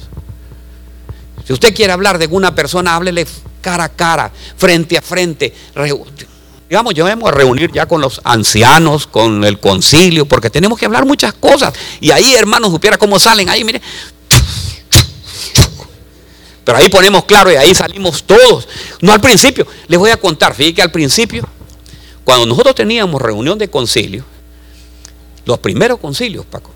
[1.47, 3.27] Si usted quiere hablar de una persona, háblele
[3.61, 5.55] cara a cara, frente a frente.
[6.69, 10.87] Digamos, yo vamos a reunir ya con los ancianos, con el concilio, porque tenemos que
[10.87, 11.75] hablar muchas cosas.
[12.01, 13.49] Y ahí, hermanos, supiera cómo salen.
[13.49, 13.81] Ahí, mire.
[16.65, 18.69] Pero ahí ponemos claro y ahí salimos todos.
[19.01, 19.67] No al principio.
[19.89, 20.55] Les voy a contar.
[20.55, 21.49] Fíjense que al principio
[22.31, 24.25] cuando nosotros teníamos reunión de concilio,
[25.47, 26.71] los primeros concilios, Paco,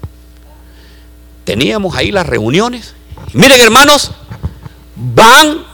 [1.44, 2.94] teníamos ahí las reuniones.
[3.34, 4.11] Miren, hermanos,
[4.96, 5.64] van,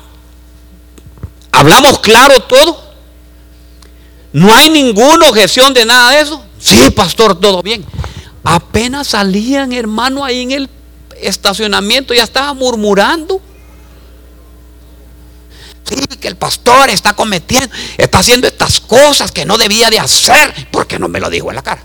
[1.51, 2.79] hablamos claro todo.
[4.35, 6.45] No hay ninguna objeción de nada de eso.
[6.59, 7.83] Sí, pastor, todo bien.
[8.45, 10.71] Apenas salían, hermano, ahí en el
[11.23, 13.41] estacionamiento, ya estaba murmurando
[16.21, 20.99] que el pastor está cometiendo, está haciendo estas cosas que no debía de hacer, porque
[20.99, 21.83] no me lo dijo en la cara.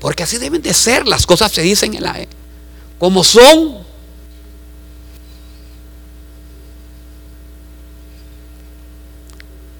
[0.00, 2.16] Porque así deben de ser, las cosas se dicen en la,
[2.98, 3.84] como son.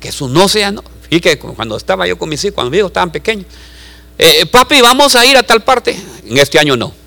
[0.00, 0.82] Que eso no sea, no.
[1.08, 3.46] Fíjate, cuando estaba yo con mis hijos, cuando mis hijos estaban pequeños,
[4.18, 5.96] eh, papi, vamos a ir a tal parte.
[6.24, 7.05] En este año no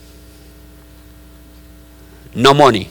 [2.40, 2.88] no money.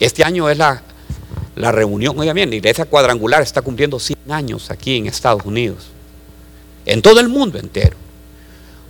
[0.00, 0.82] Este año es la,
[1.54, 5.86] la reunión, oiga bien, la iglesia cuadrangular está cumpliendo 100 años aquí en Estados Unidos,
[6.84, 7.96] en todo el mundo entero,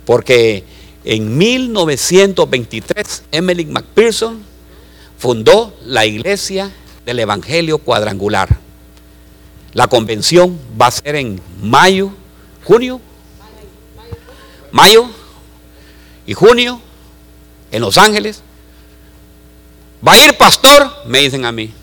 [0.05, 0.63] porque
[1.05, 4.41] en 1923 Emily McPherson
[5.17, 6.71] fundó la iglesia
[7.05, 8.66] del Evangelio cuadrangular.
[9.73, 12.11] La convención va a ser en mayo,
[12.63, 12.99] junio,
[14.71, 15.09] mayo
[16.25, 16.81] y junio
[17.71, 18.41] en Los Ángeles.
[20.05, 20.89] ¿Va a ir pastor?
[21.05, 21.73] Me dicen a mí.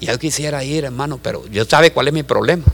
[0.00, 2.64] Yo quisiera ir, hermano, pero yo sabe cuál es mi problema.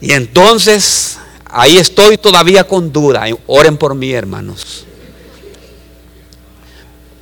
[0.00, 1.18] Y entonces
[1.60, 3.24] Ahí estoy todavía con duda.
[3.48, 4.84] Oren por mí, hermanos.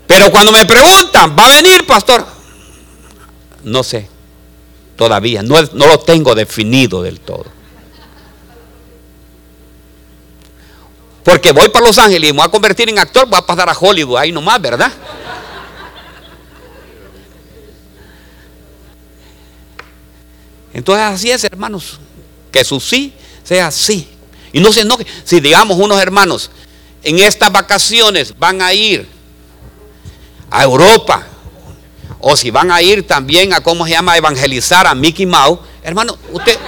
[0.07, 2.23] Pero cuando me preguntan, ¿va a venir, pastor?
[3.65, 4.07] No sé.
[4.95, 5.43] Todavía.
[5.43, 7.47] No, lo tengo definido del todo.
[11.25, 13.71] Porque voy para Los Ángeles y me voy a convertir en actor, voy a pasar
[13.71, 14.93] a Hollywood ahí nomás, ¿verdad?
[20.75, 21.99] Entonces así es, hermanos.
[22.53, 24.11] Que su sí sea sí
[24.57, 25.07] y no se enoje.
[25.23, 26.51] Si digamos unos hermanos
[27.03, 29.07] en estas vacaciones van a ir
[30.51, 31.27] a Europa,
[32.21, 36.17] o si van a ir también a, ¿cómo se llama?, evangelizar a Mickey Mouse, hermano,
[36.33, 36.59] usted,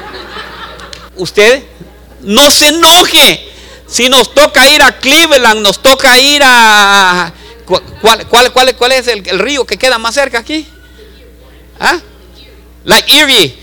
[1.16, 1.64] usted
[2.20, 3.52] no se enoje.
[3.86, 7.32] Si nos toca ir a Cleveland, nos toca ir a...
[7.64, 10.66] ¿Cuál, cuál, cuál, cuál es el, río que queda más cerca aquí?
[11.80, 11.98] ¿Ah?
[12.84, 13.56] La Erie.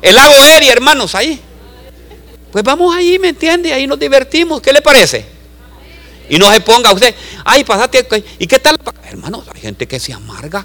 [0.00, 1.43] El lago Erie, hermanos, ahí.
[2.54, 3.72] Pues vamos ahí, ¿me entiende?
[3.72, 4.60] Ahí nos divertimos.
[4.60, 5.26] ¿Qué le parece?
[6.30, 7.12] Y no se ponga usted,
[7.44, 8.06] ay, pasate.
[8.38, 8.78] ¿Y qué tal?
[9.02, 10.64] Hermanos, hay gente que se amarga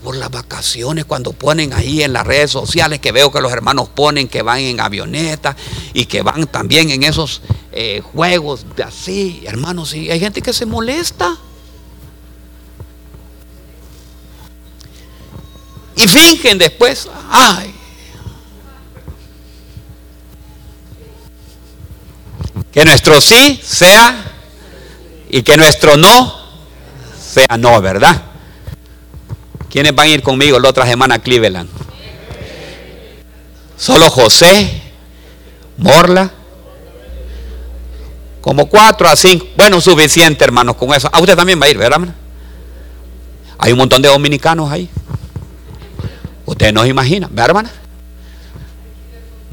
[0.00, 3.88] por las vacaciones cuando ponen ahí en las redes sociales que veo que los hermanos
[3.88, 5.56] ponen que van en avioneta
[5.92, 7.42] y que van también en esos
[7.72, 11.36] eh, juegos de así, hermanos, y hay gente que se molesta.
[15.96, 17.74] Y fingen después, ay,
[22.72, 24.24] Que nuestro sí sea
[25.30, 26.38] y que nuestro no
[27.20, 28.22] sea no, ¿verdad?
[29.70, 31.68] ¿Quiénes van a ir conmigo la otra semana a Cleveland?
[33.76, 34.82] Solo José,
[35.76, 36.30] Morla,
[38.40, 39.46] como cuatro a cinco.
[39.56, 41.08] Bueno, suficiente, hermanos, con eso.
[41.12, 42.00] A usted también va a ir, ¿verdad?
[43.58, 44.88] Hay un montón de dominicanos ahí.
[46.46, 47.70] Usted no se imagina, ¿verdad, hermana?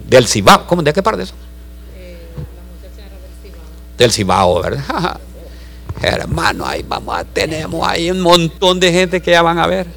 [0.07, 0.65] Del Cibao.
[0.65, 0.81] ¿Cómo?
[0.81, 1.33] ¿De qué parte eso?
[3.97, 5.19] Del Cibao, ¿verdad?
[6.01, 9.87] Hermano, ahí vamos a, tenemos ahí un montón de gente que ya van a ver.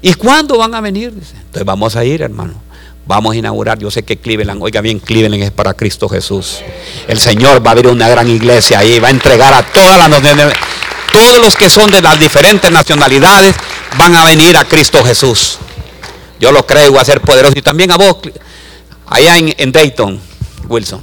[0.00, 1.08] ¿Y cuándo van a venir?
[1.08, 2.54] Entonces vamos a ir, hermano.
[3.06, 6.60] Vamos a inaugurar, yo sé que Cleveland, oiga bien, Cleveland es para Cristo Jesús.
[7.06, 10.22] El Señor va a abrir una gran iglesia ahí, va a entregar a todas las
[11.12, 13.54] todos los que son de las diferentes nacionalidades
[13.96, 15.58] van a venir a Cristo Jesús.
[16.38, 17.54] Yo lo creo, va a ser poderoso.
[17.56, 18.16] Y también a vos,
[19.06, 20.20] allá en, Dayton,
[20.68, 21.00] Wilson.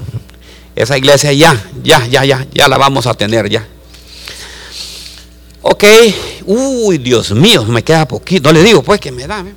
[0.75, 3.67] Esa iglesia ya, ya, ya, ya, ya la vamos a tener ya.
[5.61, 5.83] Ok,
[6.45, 8.49] uy, Dios mío, me queda poquito.
[8.49, 9.39] No le digo, pues, que me da.
[9.39, 9.53] ¿eh?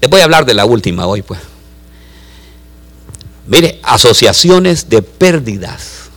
[0.00, 1.40] Les voy a hablar de la última hoy, pues.
[3.46, 6.08] Mire, asociaciones de pérdidas.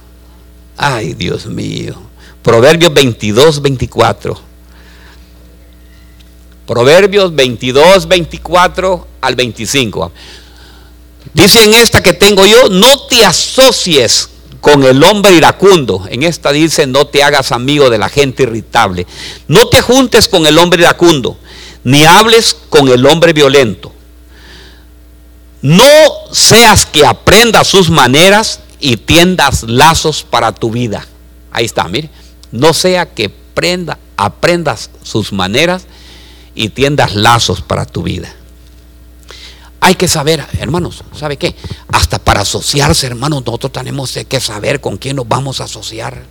[0.78, 1.96] Ay, Dios mío.
[2.42, 4.53] Proverbios 22, 24.
[6.66, 10.11] Proverbios 22, 24 al 25.
[11.34, 14.30] Dice en esta que tengo yo, no te asocies
[14.61, 16.05] con el hombre iracundo.
[16.09, 19.05] En esta dice, no te hagas amigo de la gente irritable.
[19.47, 21.38] No te juntes con el hombre iracundo,
[21.84, 23.91] ni hables con el hombre violento.
[25.61, 25.84] No
[26.32, 31.05] seas que aprenda sus maneras y tiendas lazos para tu vida.
[31.51, 32.09] Ahí está, mire.
[32.51, 35.88] No sea que prenda, aprendas sus maneras
[36.56, 38.34] y tiendas lazos para tu vida.
[39.80, 41.56] Hay que saber, hermanos, ¿sabe qué?
[41.89, 46.24] Hasta para asociarse, hermanos, nosotros tenemos que saber con quién nos vamos a asociar.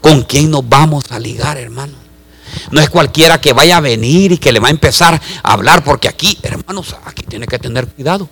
[0.00, 1.92] Con quién nos vamos a ligar, hermano.
[2.70, 5.84] No es cualquiera que vaya a venir y que le va a empezar a hablar,
[5.84, 8.28] porque aquí, hermanos, aquí tiene que tener cuidado.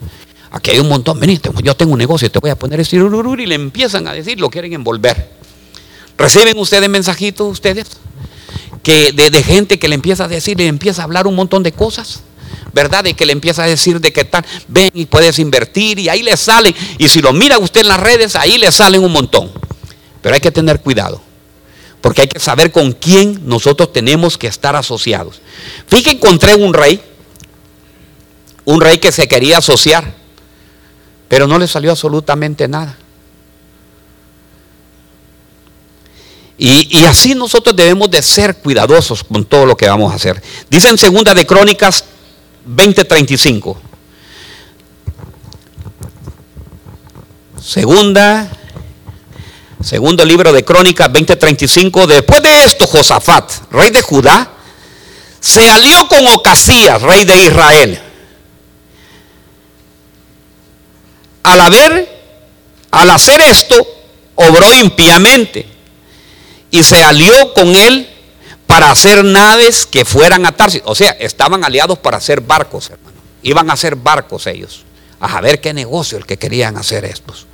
[0.50, 3.46] Aquí hay un montón, vení, yo tengo un negocio, te voy a poner ese y
[3.46, 5.32] le empiezan a decir, lo quieren envolver.
[6.16, 7.88] ¿Reciben ustedes mensajitos, ustedes?
[8.84, 11.72] Que de, gente que le empieza a decir, le empieza a hablar un montón de
[11.72, 12.20] cosas.
[12.72, 13.02] ¿verdad?
[13.04, 16.22] De que le empieza a decir de qué tal, ven y puedes invertir y ahí
[16.22, 16.74] le sale.
[16.98, 19.50] Y si lo mira usted en las redes, ahí le salen un montón.
[20.20, 21.20] Pero hay que tener cuidado.
[22.00, 25.40] Porque hay que saber con quién nosotros tenemos que estar asociados.
[25.86, 27.00] Fíjense, encontré un rey,
[28.64, 30.14] un rey que se quería asociar,
[31.28, 32.98] pero no le salió absolutamente nada.
[36.56, 40.40] Y, así nosotros debemos de ser cuidadosos con todo lo que vamos a hacer.
[40.70, 42.04] Dice en segunda de Crónicas
[42.64, 43.76] 20:35.
[47.60, 48.48] Segunda,
[49.82, 52.06] segundo libro de Crónicas 20:35.
[52.06, 54.52] Después de esto, Josafat, rey de Judá,
[55.40, 58.00] se alió con Ocasías, rey de Israel.
[61.42, 62.08] Al haber,
[62.92, 63.76] al hacer esto,
[64.36, 65.73] obró impíamente
[66.74, 68.08] y se alió con él
[68.66, 70.82] para hacer naves que fueran a Tarsis.
[70.86, 73.16] O sea, estaban aliados para hacer barcos, hermano.
[73.44, 74.84] Iban a hacer barcos ellos.
[75.20, 77.46] A ver qué negocio el que querían hacer estos.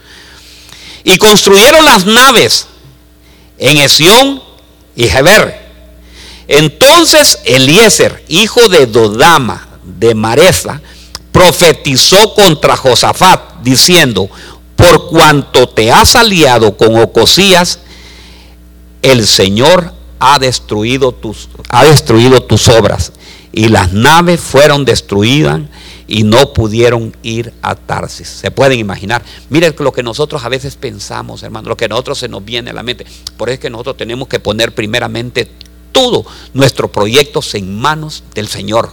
[1.05, 2.65] Y construyeron las naves
[3.59, 4.43] en Esión
[4.97, 5.69] y Heber.
[6.49, 10.81] Entonces Eliezer, hijo de Dodama, de Mareza,
[11.31, 14.31] profetizó contra Josafat, diciendo,
[14.77, 17.81] por cuanto te has aliado con Ocosías,
[19.03, 23.13] el Señor ha destruido tus, ha destruido tus obras.
[23.53, 25.61] Y las naves fueron destruidas
[26.07, 28.29] y no pudieron ir a Tarsis.
[28.29, 29.25] Se pueden imaginar.
[29.49, 32.71] Miren lo que nosotros a veces pensamos, hermano, lo que a nosotros se nos viene
[32.71, 33.07] a la mente.
[33.37, 35.51] Por eso es que nosotros tenemos que poner primeramente
[35.93, 36.25] todo
[36.55, 38.91] nuestros proyectos en manos del Señor.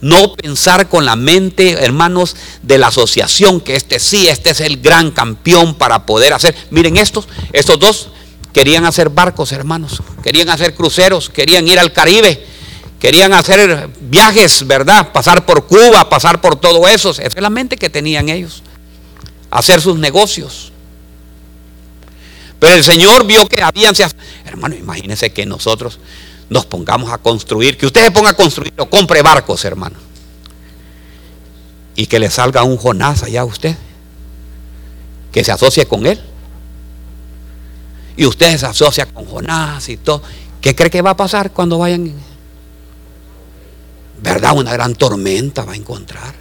[0.00, 4.80] No pensar con la mente, hermanos, de la asociación, que este sí, este es el
[4.80, 6.56] gran campeón para poder hacer.
[6.70, 8.08] Miren estos, estos dos
[8.52, 10.02] Querían hacer barcos, hermanos.
[10.22, 11.30] Querían hacer cruceros.
[11.30, 12.46] Querían ir al Caribe.
[12.98, 15.12] Querían hacer viajes, ¿verdad?
[15.12, 17.10] Pasar por Cuba, pasar por todo eso.
[17.10, 18.62] Esa es la mente que tenían ellos.
[19.50, 20.72] Hacer sus negocios.
[22.58, 23.94] Pero el Señor vio que habían...
[24.44, 25.98] Hermano, imagínense que nosotros
[26.50, 27.78] nos pongamos a construir.
[27.78, 29.96] Que usted se ponga a construir o compre barcos, hermano.
[31.96, 33.74] Y que le salga un Jonás allá a usted.
[35.32, 36.20] Que se asocie con él
[38.20, 40.22] y usted se asocia con Jonás y todo,
[40.60, 42.12] ¿qué cree que va a pasar cuando vayan?
[44.22, 44.52] ¿Verdad?
[44.54, 46.34] Una gran tormenta va a encontrar.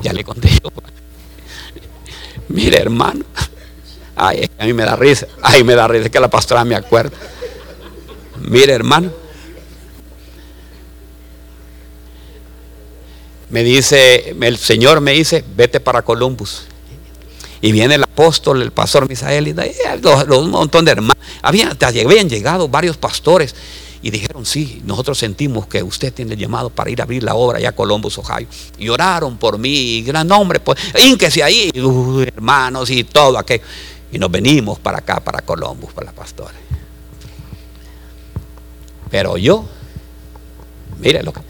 [0.00, 0.70] Ya le conté yo.
[2.54, 3.24] Mire, hermano.
[4.16, 5.26] Ay, a mí me da risa.
[5.42, 7.16] Ay, me da risa que la pastora me acuerda.
[8.40, 9.12] Mire, hermano.
[13.50, 16.64] Me dice, el Señor me dice, vete para Columbus.
[17.60, 19.54] Y viene el apóstol, el pastor Misael, y
[20.30, 21.16] un montón de hermanos.
[21.42, 23.54] Habían llegado varios pastores
[24.00, 27.34] y dijeron, sí, nosotros sentimos que usted tiene el llamado para ir a abrir la
[27.34, 28.46] obra allá a Columbus, Ohio.
[28.78, 33.64] Y oraron por mí, gran nombre, pues, ínquese ahí, hermanos y todo aquello.
[34.12, 36.54] Y nos venimos para acá, para Columbus, para la pastora.
[39.10, 39.64] Pero yo,
[40.98, 41.40] mire lo que...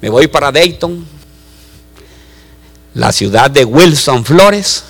[0.00, 1.04] Me voy para Dayton,
[2.92, 4.84] la ciudad de Wilson Flores.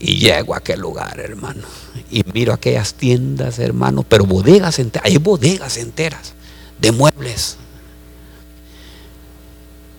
[0.00, 1.62] Y llego a aquel lugar, hermano.
[2.10, 6.34] Y miro aquellas tiendas, hermano, pero bodegas enteras, hay bodegas enteras
[6.80, 7.56] de muebles.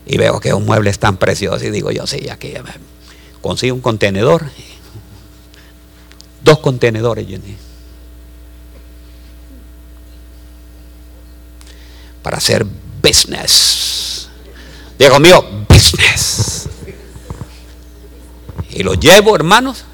[0.06, 2.54] Y veo que un mueble es tan precioso y digo yo, sí, aquí
[3.42, 4.50] consigo un contenedor.
[6.42, 7.58] Dos contenedores llené.
[12.24, 12.66] Para hacer
[13.04, 14.30] business.
[14.98, 16.68] Diego mío, business.
[18.72, 19.86] Y lo llevo, hermanos,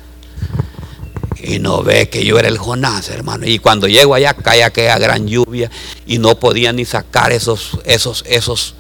[1.38, 3.45] y no ve que yo era el Jonás, hermano.
[3.45, 5.69] Y cuando llego allá cae aquella gran lluvia
[6.05, 8.75] y no podía ni sacar esos, esos, esos,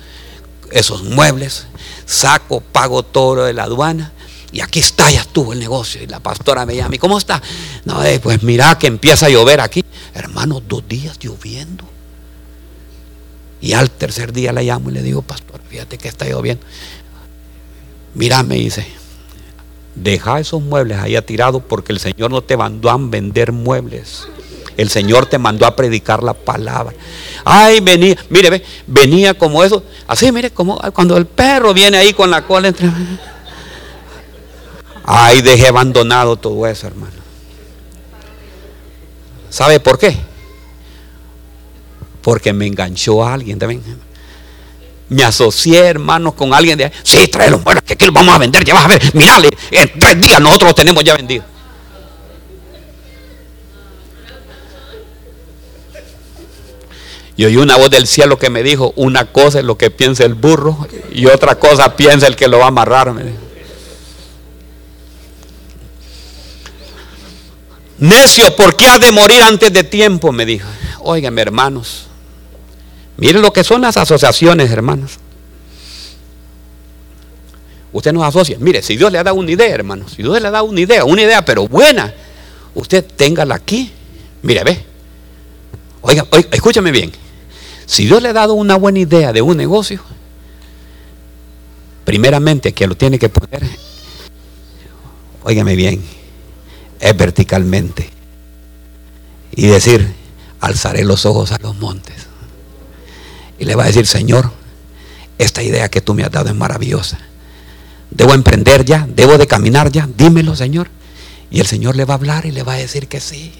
[0.71, 1.67] esos muebles.
[2.05, 4.13] Saco, pago todo de la aduana.
[4.51, 6.01] Y aquí está, ya estuvo el negocio.
[6.01, 7.41] Y la pastora me llama, ¿y cómo está?
[7.83, 9.83] No, eh, pues mira que empieza a llover aquí.
[10.13, 11.83] Hermano, dos días lloviendo.
[13.59, 16.65] Y al tercer día la llamo y le digo, pastor, fíjate que está lloviendo.
[18.13, 18.87] Mira, me dice,
[19.95, 24.27] Deja esos muebles ahí tirados porque el Señor no te mandó a vender muebles.
[24.75, 26.93] El Señor te mandó a predicar la palabra.
[27.45, 29.83] Ay, venía, mire, ve, venía como eso.
[30.05, 32.89] Así, mire, como cuando el perro viene ahí con la cola entre.
[35.05, 37.13] Ay, dejé abandonado todo eso, hermano.
[39.49, 40.17] ¿Sabe por qué?
[42.21, 43.81] Porque me enganchó alguien también
[45.09, 46.91] me asocié, hermanos, con alguien de ahí.
[47.03, 49.99] Sí, tráelo, bueno, que aquí lo vamos a vender, ya vas a ver, mirale, en
[49.99, 51.43] tres días nosotros lo tenemos ya vendido.
[57.37, 60.23] Y oí una voz del cielo que me dijo, una cosa es lo que piensa
[60.23, 63.13] el burro y otra cosa piensa el que lo va a amarrar.
[67.97, 70.31] Necio, ¿por qué has de morir antes de tiempo?
[70.31, 70.67] Me dijo.
[70.99, 72.07] Óigame, hermanos,
[73.17, 75.19] Miren lo que son las asociaciones, hermanos.
[77.93, 78.57] Usted nos asocia.
[78.59, 80.81] Mire, si Dios le ha dado una idea, hermanos, si Dios le ha dado una
[80.81, 82.13] idea, una idea, pero buena,
[82.73, 83.91] usted téngala aquí.
[84.41, 84.83] Mire, ve.
[86.01, 87.11] Oiga, oiga, escúchame bien.
[87.85, 90.01] Si Dios le ha dado una buena idea de un negocio,
[92.03, 93.63] primeramente que lo tiene que poner,
[95.43, 96.03] óigame bien,
[96.99, 98.09] es verticalmente.
[99.55, 100.13] Y decir,
[100.59, 102.34] alzaré los ojos a los montes
[103.59, 104.51] y le va a decir, Señor,
[105.37, 107.19] esta idea que tú me has dado es maravillosa.
[108.11, 110.89] Debo emprender ya, debo de caminar ya, dímelo, Señor.
[111.51, 113.51] Y el Señor le va a hablar y le va a decir que sí.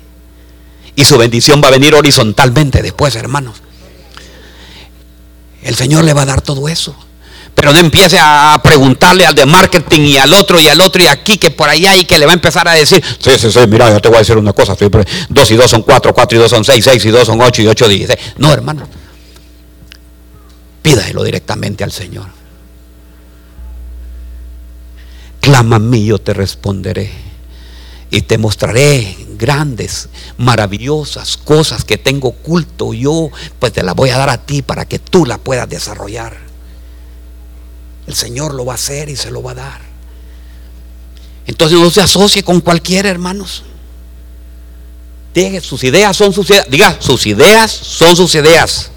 [0.96, 3.62] Y su bendición va a venir horizontalmente después, hermanos.
[5.62, 6.96] El Señor le va a dar todo eso.
[7.54, 11.08] Pero no empiece a preguntarle al de marketing y al otro y al otro y
[11.08, 13.60] aquí que por allá y que le va a empezar a decir, sí, sí, sí,
[13.68, 14.76] mira, yo te voy a decir una cosa,
[15.30, 17.62] dos y dos son cuatro, cuatro y dos son seis, seis y dos son ocho
[17.62, 18.10] y ocho diez.
[18.38, 18.88] No, hermano.
[20.86, 22.28] Pídalo directamente al Señor.
[25.40, 27.10] Clama a mí, yo te responderé.
[28.12, 34.18] Y te mostraré grandes, maravillosas cosas que tengo oculto yo, pues te las voy a
[34.20, 36.38] dar a ti para que tú la puedas desarrollar.
[38.06, 39.82] El Señor lo va a hacer y se lo va a dar.
[41.48, 43.64] Entonces no se asocie con cualquiera, hermanos.
[45.62, 46.68] Sus ideas son sus ideas.
[46.70, 48.92] Diga, sus ideas son sus ideas.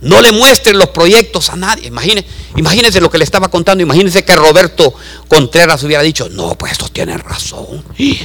[0.00, 1.88] No le muestren los proyectos a nadie.
[1.88, 3.82] Imagínense, lo que le estaba contando.
[3.82, 4.94] Imagínense que Roberto
[5.26, 7.82] Contreras hubiera dicho, no, pues estos tienen razón.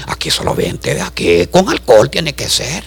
[0.07, 1.47] Aquí solo vente de aquí.
[1.47, 2.83] Con alcohol tiene que ser.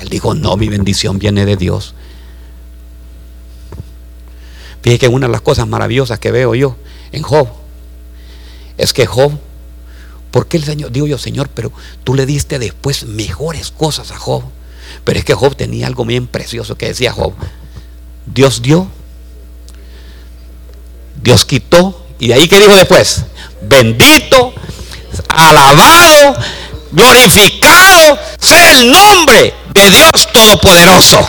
[0.00, 1.94] Él dijo, no, mi bendición viene de Dios.
[4.82, 6.76] Fíjate que una de las cosas maravillosas que veo yo
[7.12, 7.48] en Job
[8.78, 9.32] es que Job,
[10.30, 10.90] ¿por qué el Señor?
[10.90, 11.70] Digo yo, Señor, pero
[12.02, 14.42] tú le diste después mejores cosas a Job.
[15.04, 17.34] Pero es que Job tenía algo bien precioso que decía Job.
[18.26, 18.86] Dios dio,
[21.22, 22.06] Dios quitó.
[22.18, 23.24] Y de ahí que dijo después,
[23.62, 24.52] bendito,
[25.28, 26.36] alabado,
[26.92, 31.26] glorificado sea el nombre de Dios Todopoderoso.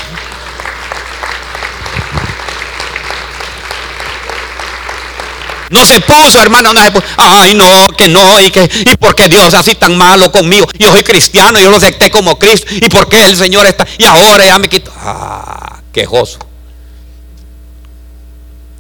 [5.72, 7.06] No se puso, hermano, no se puso.
[7.18, 10.68] Ay, no, que no, y que, y porque Dios así tan malo conmigo.
[10.78, 12.68] Yo soy cristiano, yo lo acepté como Cristo.
[12.76, 14.92] Y porque el Señor está, y ahora ya me quito.
[14.98, 16.40] Ah, quejoso.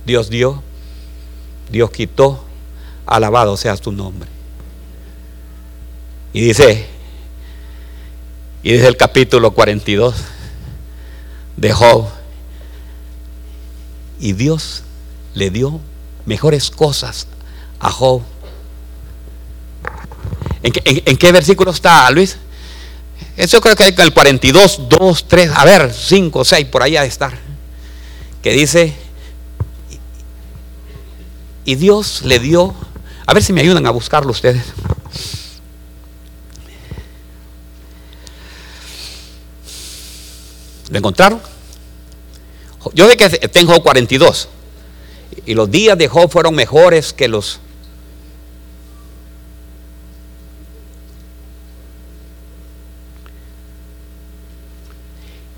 [0.05, 0.61] Dios dio,
[1.69, 2.43] Dios quitó,
[3.05, 4.29] alabado sea tu nombre.
[6.33, 6.87] Y dice,
[8.63, 10.15] y dice el capítulo 42
[11.55, 12.07] de Job,
[14.19, 14.83] y Dios
[15.33, 15.79] le dio
[16.25, 17.27] mejores cosas
[17.79, 18.21] a Job.
[20.63, 22.37] ¿En qué, versículo está, Luis?
[23.35, 27.01] Eso creo que hay el 42, 2, 3, a ver, 5, 6, por ahí ha
[27.01, 27.33] de estar.
[28.43, 28.93] Que dice,
[31.65, 32.75] y Dios le dio,
[33.25, 34.63] a ver si me ayudan a buscarlo ustedes.
[40.89, 41.41] ¿Lo encontraron?
[42.93, 44.49] Yo sé que tengo 42.
[45.45, 47.59] Y los días de Job fueron mejores que los...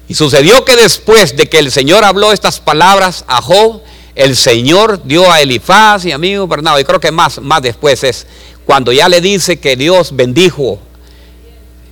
[0.08, 3.82] Y sucedió que después de que el Señor habló estas palabras a Job,
[4.16, 8.04] el Señor dio a Elifaz y a mí Bernardo, y creo que más, más después
[8.04, 8.28] es
[8.66, 10.80] cuando ya le dice que Dios bendijo.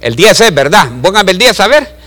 [0.01, 0.89] El 10 es, ¿verdad?
[1.01, 2.00] Pónganme el 10 a ver.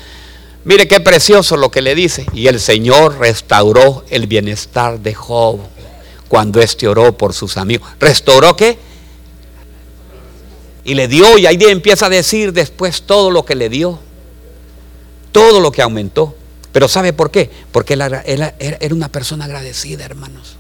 [0.65, 2.27] Mire qué precioso lo que le dice.
[2.33, 5.61] Y el Señor restauró el bienestar de Job
[6.29, 7.89] cuando éste oró por sus amigos.
[8.01, 8.79] ¿Restauró qué?
[10.85, 13.99] Y le dio, y ahí empieza a decir después todo lo que le dio.
[15.33, 16.35] Todo lo que aumentó.
[16.73, 17.51] Pero ¿sabe por qué?
[17.71, 18.25] Porque él era,
[18.91, 20.57] una persona agradecida, hermanos.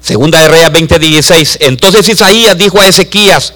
[0.00, 1.58] Segunda de Reyes 20:16.
[1.60, 3.54] Entonces Isaías dijo a Ezequías,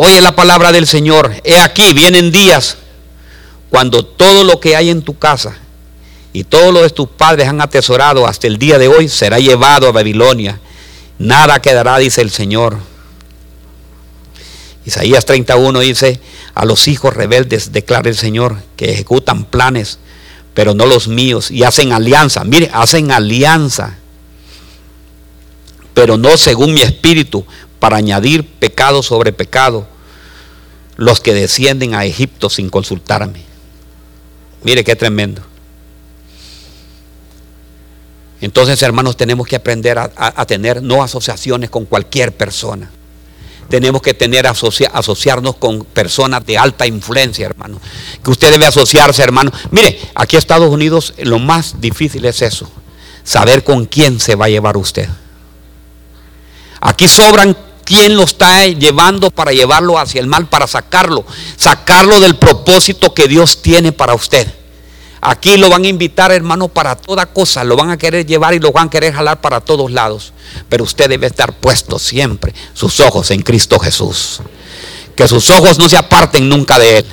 [0.00, 1.34] Oye la palabra del Señor.
[1.42, 2.76] He aquí, vienen días
[3.68, 5.56] cuando todo lo que hay en tu casa
[6.32, 9.88] y todo lo de tus padres han atesorado hasta el día de hoy será llevado
[9.88, 10.60] a Babilonia.
[11.18, 12.78] Nada quedará, dice el Señor.
[14.84, 16.20] Isaías 31 dice,
[16.54, 19.98] a los hijos rebeldes declara el Señor que ejecutan planes,
[20.54, 22.44] pero no los míos, y hacen alianza.
[22.44, 23.96] Mire, hacen alianza,
[25.92, 27.44] pero no según mi espíritu,
[27.78, 29.86] para añadir pecado sobre pecado
[30.96, 33.42] los que descienden a Egipto sin consultarme.
[34.64, 35.42] Mire qué tremendo.
[38.40, 42.90] Entonces, hermanos, tenemos que aprender a, tener no asociaciones con cualquier persona.
[43.68, 47.80] Tenemos que tener asociarnos con personas de alta influencia, hermano.
[48.22, 49.52] Que usted debe asociarse, hermano.
[49.70, 52.70] Mire, aquí en Estados Unidos lo más difícil es eso.
[53.24, 55.08] Saber con quién se va a llevar usted.
[56.80, 57.56] Aquí sobran
[57.88, 61.24] quién lo está llevando para llevarlo hacia el mal, para sacarlo,
[61.56, 64.46] sacarlo del propósito que Dios tiene para usted.
[65.22, 68.58] Aquí lo van a invitar, hermano, para toda cosa, lo van a querer llevar y
[68.58, 70.34] lo van a querer jalar para todos lados.
[70.68, 74.40] Pero usted debe estar puesto siempre sus ojos en Cristo Jesús.
[75.16, 77.06] Que sus ojos no se aparten nunca de Él.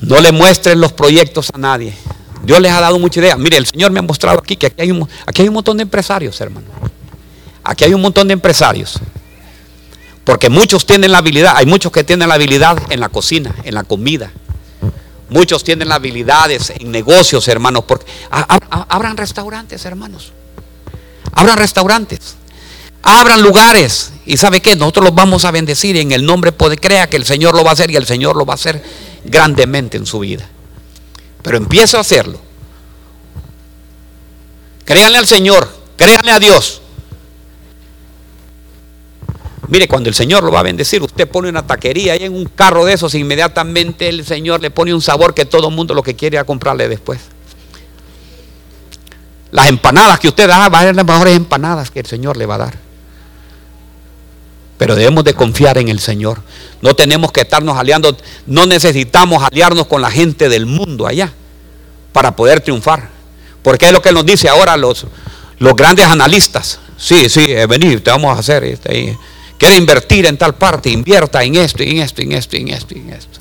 [0.00, 1.94] No le muestren los proyectos a nadie.
[2.42, 3.36] Dios les ha dado mucha idea.
[3.36, 5.76] Mire, el Señor me ha mostrado aquí que aquí hay un, aquí hay un montón
[5.76, 6.66] de empresarios, hermano.
[7.62, 8.98] Aquí hay un montón de empresarios.
[10.24, 13.74] Porque muchos tienen la habilidad, hay muchos que tienen la habilidad en la cocina, en
[13.74, 14.32] la comida.
[15.28, 17.84] Muchos tienen las habilidades en negocios, hermanos.
[17.86, 20.32] Porque abran restaurantes, hermanos.
[21.32, 22.36] Abran restaurantes.
[23.02, 24.12] Abran lugares.
[24.26, 27.24] Y sabe qué, nosotros los vamos a bendecir en el nombre puede crea que el
[27.24, 28.82] Señor lo va a hacer y el Señor lo va a hacer
[29.24, 30.48] grandemente en su vida.
[31.42, 32.40] Pero empieza a hacerlo.
[34.84, 36.82] Créanle al Señor, créanle a Dios.
[39.68, 42.46] Mire, cuando el Señor lo va a bendecir, usted pone una taquería ahí en un
[42.46, 46.02] carro de esos, inmediatamente el Señor le pone un sabor que todo el mundo lo
[46.02, 47.20] que quiere es comprarle después.
[49.52, 52.46] Las empanadas que usted da, van a ser las mejores empanadas que el Señor le
[52.46, 52.89] va a dar.
[54.80, 56.40] Pero debemos de confiar en el Señor.
[56.80, 58.16] No tenemos que estarnos aliando,
[58.46, 61.34] no necesitamos aliarnos con la gente del mundo allá
[62.14, 63.10] para poder triunfar.
[63.62, 65.04] Porque es lo que nos dice ahora los,
[65.58, 66.80] los grandes analistas.
[66.96, 68.64] Sí, sí, eh, venir, te vamos a hacer.
[68.64, 69.18] Este,
[69.58, 73.10] quiere invertir en tal parte, invierta en esto, en esto, en esto, en esto, en
[73.10, 73.38] esto.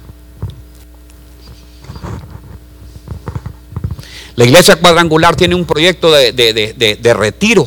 [4.35, 7.65] La iglesia cuadrangular tiene un proyecto de, retiro.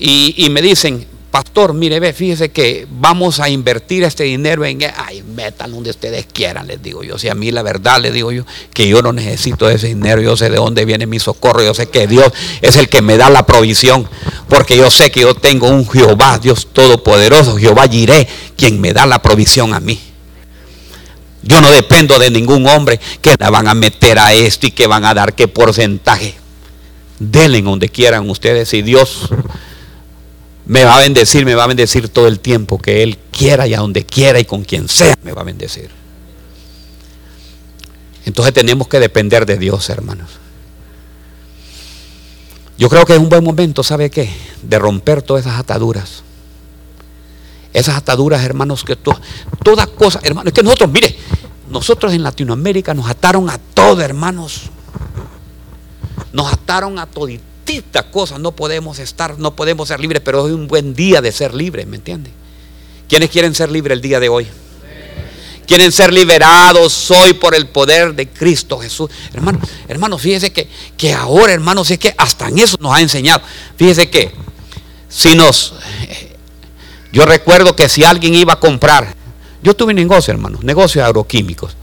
[0.00, 4.80] Y, y, me dicen, pastor, mire, ve, fíjese que vamos a invertir este dinero en,
[4.98, 7.18] ay, metan donde ustedes quieran, les digo yo.
[7.18, 10.36] Si a mí la verdad, les digo yo, que yo no necesito ese dinero, yo
[10.36, 12.30] sé de dónde viene mi socorro, yo sé que Dios
[12.60, 14.06] es el que me da la provisión,
[14.46, 19.06] porque yo sé que yo tengo un Jehová, Dios Todopoderoso, Jehová Jiré, quien me da
[19.06, 19.98] la provisión a mí.
[21.42, 24.86] Yo no dependo de ningún hombre que la van a meter a esto y que
[24.86, 26.34] van a dar qué porcentaje.
[27.18, 29.30] Denle donde quieran ustedes y Dios
[30.64, 33.74] me va a bendecir, me va a bendecir todo el tiempo que Él quiera y
[33.74, 35.90] a donde quiera y con quien sea me va a bendecir.
[38.24, 40.30] Entonces tenemos que depender de Dios, hermanos.
[42.78, 44.30] Yo creo que es un buen momento, ¿sabe qué?
[44.62, 46.22] De romper todas esas ataduras.
[47.72, 51.16] Esas ataduras, hermanos, que todas cosas, hermanos, es que nosotros, mire,
[51.70, 54.70] nosotros en Latinoamérica nos ataron a todo, hermanos.
[56.32, 57.51] Nos ataron a todito
[58.10, 61.54] cosas no podemos estar, no podemos ser libres, pero es un buen día de ser
[61.54, 62.30] libres, ¿me entiende?
[63.08, 64.46] ¿Quiénes quieren ser libres el día de hoy?
[65.66, 69.10] Quieren ser liberados hoy por el poder de Cristo Jesús.
[69.32, 73.42] Hermano, hermano, fíjese que, que ahora, hermanos, es que hasta en eso nos ha enseñado.
[73.76, 74.32] Fíjese que
[75.08, 75.74] si nos,
[77.12, 79.14] yo recuerdo que si alguien iba a comprar,
[79.62, 81.76] yo tuve un negocio, hermano, negocio agroquímicos.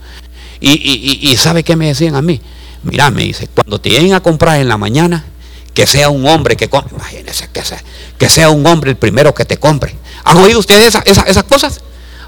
[0.60, 2.40] Y, y, y, ¿sabe qué me decían a mí?
[2.82, 5.24] Mira, me dice, cuando te lleguen a comprar en la mañana,
[5.74, 6.94] que sea un hombre que compre.
[6.96, 7.82] Imagínense que sea,
[8.18, 9.94] que sea un hombre el primero que te compre.
[10.24, 11.80] ¿Han oído ustedes esas cosas?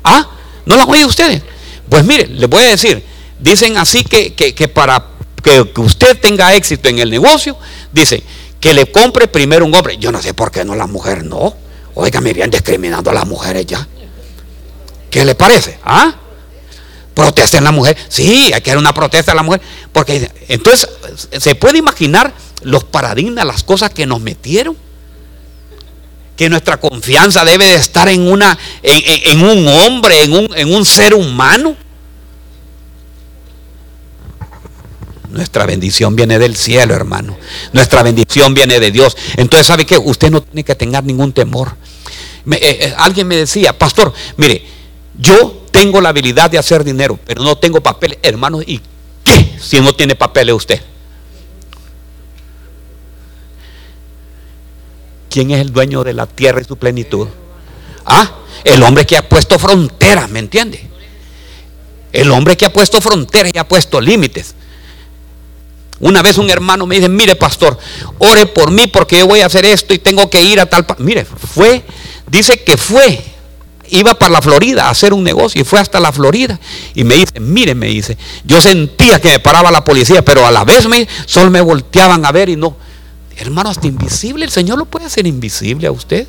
[0.05, 0.29] ¿Ah?
[0.65, 1.43] ¿No las han oído ustedes?
[1.89, 3.05] Pues mire, les voy a decir,
[3.39, 5.07] dicen así que, que, para
[5.43, 7.57] que, usted tenga éxito en el negocio,
[7.93, 8.23] dicen
[8.61, 9.97] que le compre primero un hombre.
[9.99, 11.55] Yo no sé por qué no la mujer no.
[12.23, 13.87] me bien discriminando a las mujeres ya.
[15.11, 15.79] ¿Qué le parece?
[15.85, 16.15] ¿Ah?
[17.13, 17.97] Protesten la mujer.
[18.09, 19.61] Sí, hay que hacer una protesta a la mujer.
[19.93, 20.89] Porque entonces
[21.39, 22.33] se puede imaginar
[22.63, 24.77] los paradigmas, las cosas que nos metieron.
[26.37, 30.85] Que nuestra confianza debe de estar en, una, en, un hombre, en un, en un
[30.85, 31.77] ser humano.
[35.31, 37.37] Nuestra bendición viene del cielo, hermano.
[37.73, 39.17] Nuestra bendición viene de Dios.
[39.37, 39.97] Entonces, ¿sabe qué?
[39.97, 41.77] Usted no tiene que tener ningún temor.
[42.51, 44.65] Eh, eh, alguien me decía, pastor, mire,
[45.19, 48.19] yo tengo la habilidad de hacer dinero, pero no tengo papeles.
[48.23, 48.81] Hermano, ¿y
[49.25, 50.83] qué si no tiene papeles usted?
[55.33, 57.27] ¿Quién es el dueño de la tierra y su plenitud?
[58.05, 58.31] Ah,
[58.65, 60.91] el hombre que ha puesto fronteras, ¿me entiende?
[62.13, 64.55] El hombre que ha puesto fronteras y ha puesto límites.
[66.01, 67.79] Una vez un hermano me dice, mire pastor,
[68.19, 70.85] ore por mí porque yo voy a hacer esto y tengo que ir a tal...
[70.99, 71.83] Mire, fue,
[72.27, 73.25] dice que fue,
[73.89, 76.61] iba para la Florida a hacer un negocio y fue hasta la Florida.
[76.95, 80.51] Y me dice, mire, me dice, yo sentía que me paraba la policía, pero a
[80.51, 82.77] la vez me, solo me volteaban a ver y no,
[83.43, 84.45] Hermano, hasta invisible.
[84.45, 86.29] El Señor lo puede hacer invisible a usted.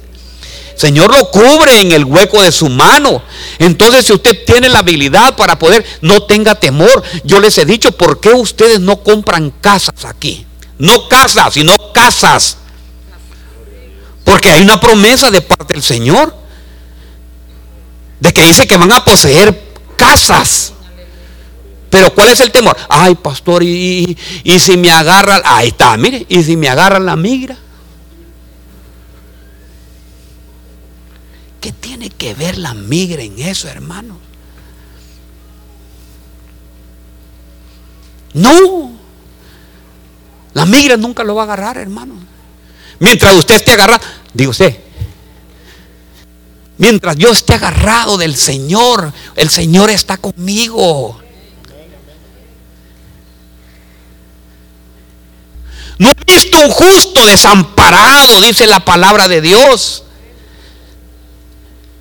[0.75, 3.21] Señor lo cubre en el hueco de su mano.
[3.59, 7.03] Entonces, si usted tiene la habilidad para poder, no tenga temor.
[7.23, 10.47] Yo les he dicho, ¿por qué ustedes no compran casas aquí?
[10.79, 12.57] No casas, sino casas.
[14.23, 16.35] Porque hay una promesa de parte del Señor.
[18.19, 19.61] De que dice que van a poseer
[19.97, 20.72] casas.
[21.93, 22.75] Pero ¿cuál es el temor?
[22.89, 24.17] Ay, pastor, y,
[24.59, 27.55] si me agarra, ahí está, mire, y si me agarra la migra.
[31.61, 34.17] ¿Qué tiene que ver la migra en eso, hermano?
[38.33, 38.93] No.
[40.55, 42.15] La migra nunca lo va a agarrar, hermano.
[42.97, 44.79] Mientras usted esté agarrado, digo usted,
[46.79, 51.22] mientras yo esté agarrado del Señor, el Señor está conmigo.
[55.97, 60.03] No he visto un justo desamparado, dice la palabra de Dios.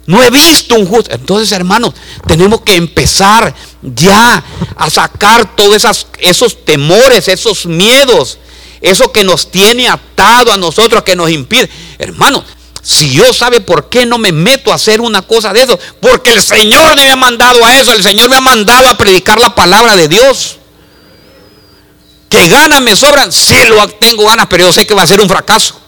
[0.07, 1.11] No he visto un justo.
[1.12, 1.95] Entonces, hermanos,
[2.26, 4.43] tenemos que empezar ya
[4.76, 5.86] a sacar todos
[6.18, 8.38] esos temores, esos miedos,
[8.80, 11.70] eso que nos tiene atado a nosotros, que nos impide.
[11.99, 12.45] Hermanos,
[12.82, 16.32] si yo sabe por qué no me meto a hacer una cosa de eso, porque
[16.32, 19.55] el Señor me ha mandado a eso, el Señor me ha mandado a predicar la
[19.55, 20.59] palabra de Dios.
[22.33, 25.20] Que ganas me sobran, sí lo tengo ganas, pero yo sé que va a ser
[25.20, 25.78] un fracaso.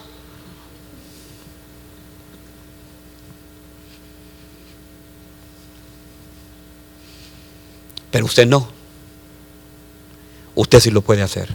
[8.11, 8.68] Pero usted no.
[10.55, 11.49] Usted sí lo puede hacer.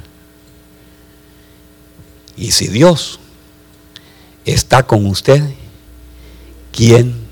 [2.36, 3.20] Y si Dios
[4.44, 5.54] está con usted,
[6.72, 7.28] ¿quién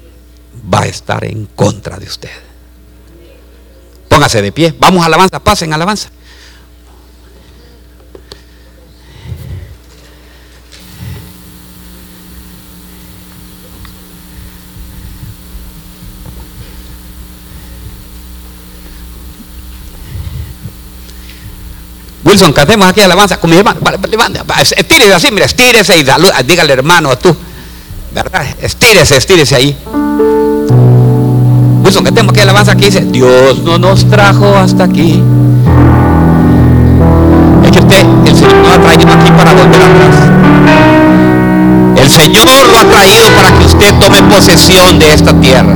[0.71, 2.29] va a estar en contra de usted?
[4.07, 4.75] Póngase de pie.
[4.77, 6.11] Vamos a alabanza, pasen alabanza.
[22.27, 23.79] Wilson, cantemos aquí alabanza con mi hermano.
[23.81, 24.41] Vale, levante,
[24.75, 26.05] estírese así, mira, estírese y
[26.45, 27.33] dígale hermano a tú.
[28.13, 28.45] ¿Verdad?
[28.61, 29.77] Estírese, estírese ahí.
[31.83, 35.23] Wilson, cantemos aquí alabanza aquí dice, Dios no nos trajo hasta aquí.
[37.63, 40.15] Es que usted, el Señor nos ha traído aquí para volver atrás.
[41.95, 45.75] El Señor lo ha traído para que usted tome posesión de esta tierra.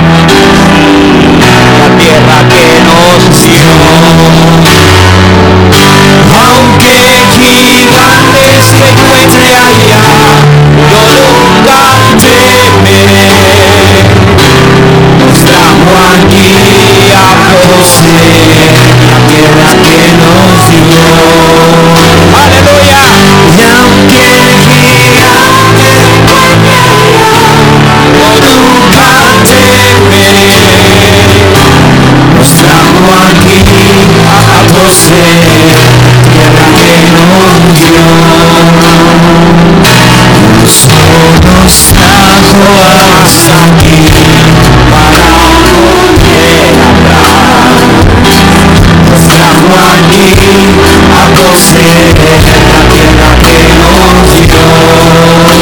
[34.91, 35.40] a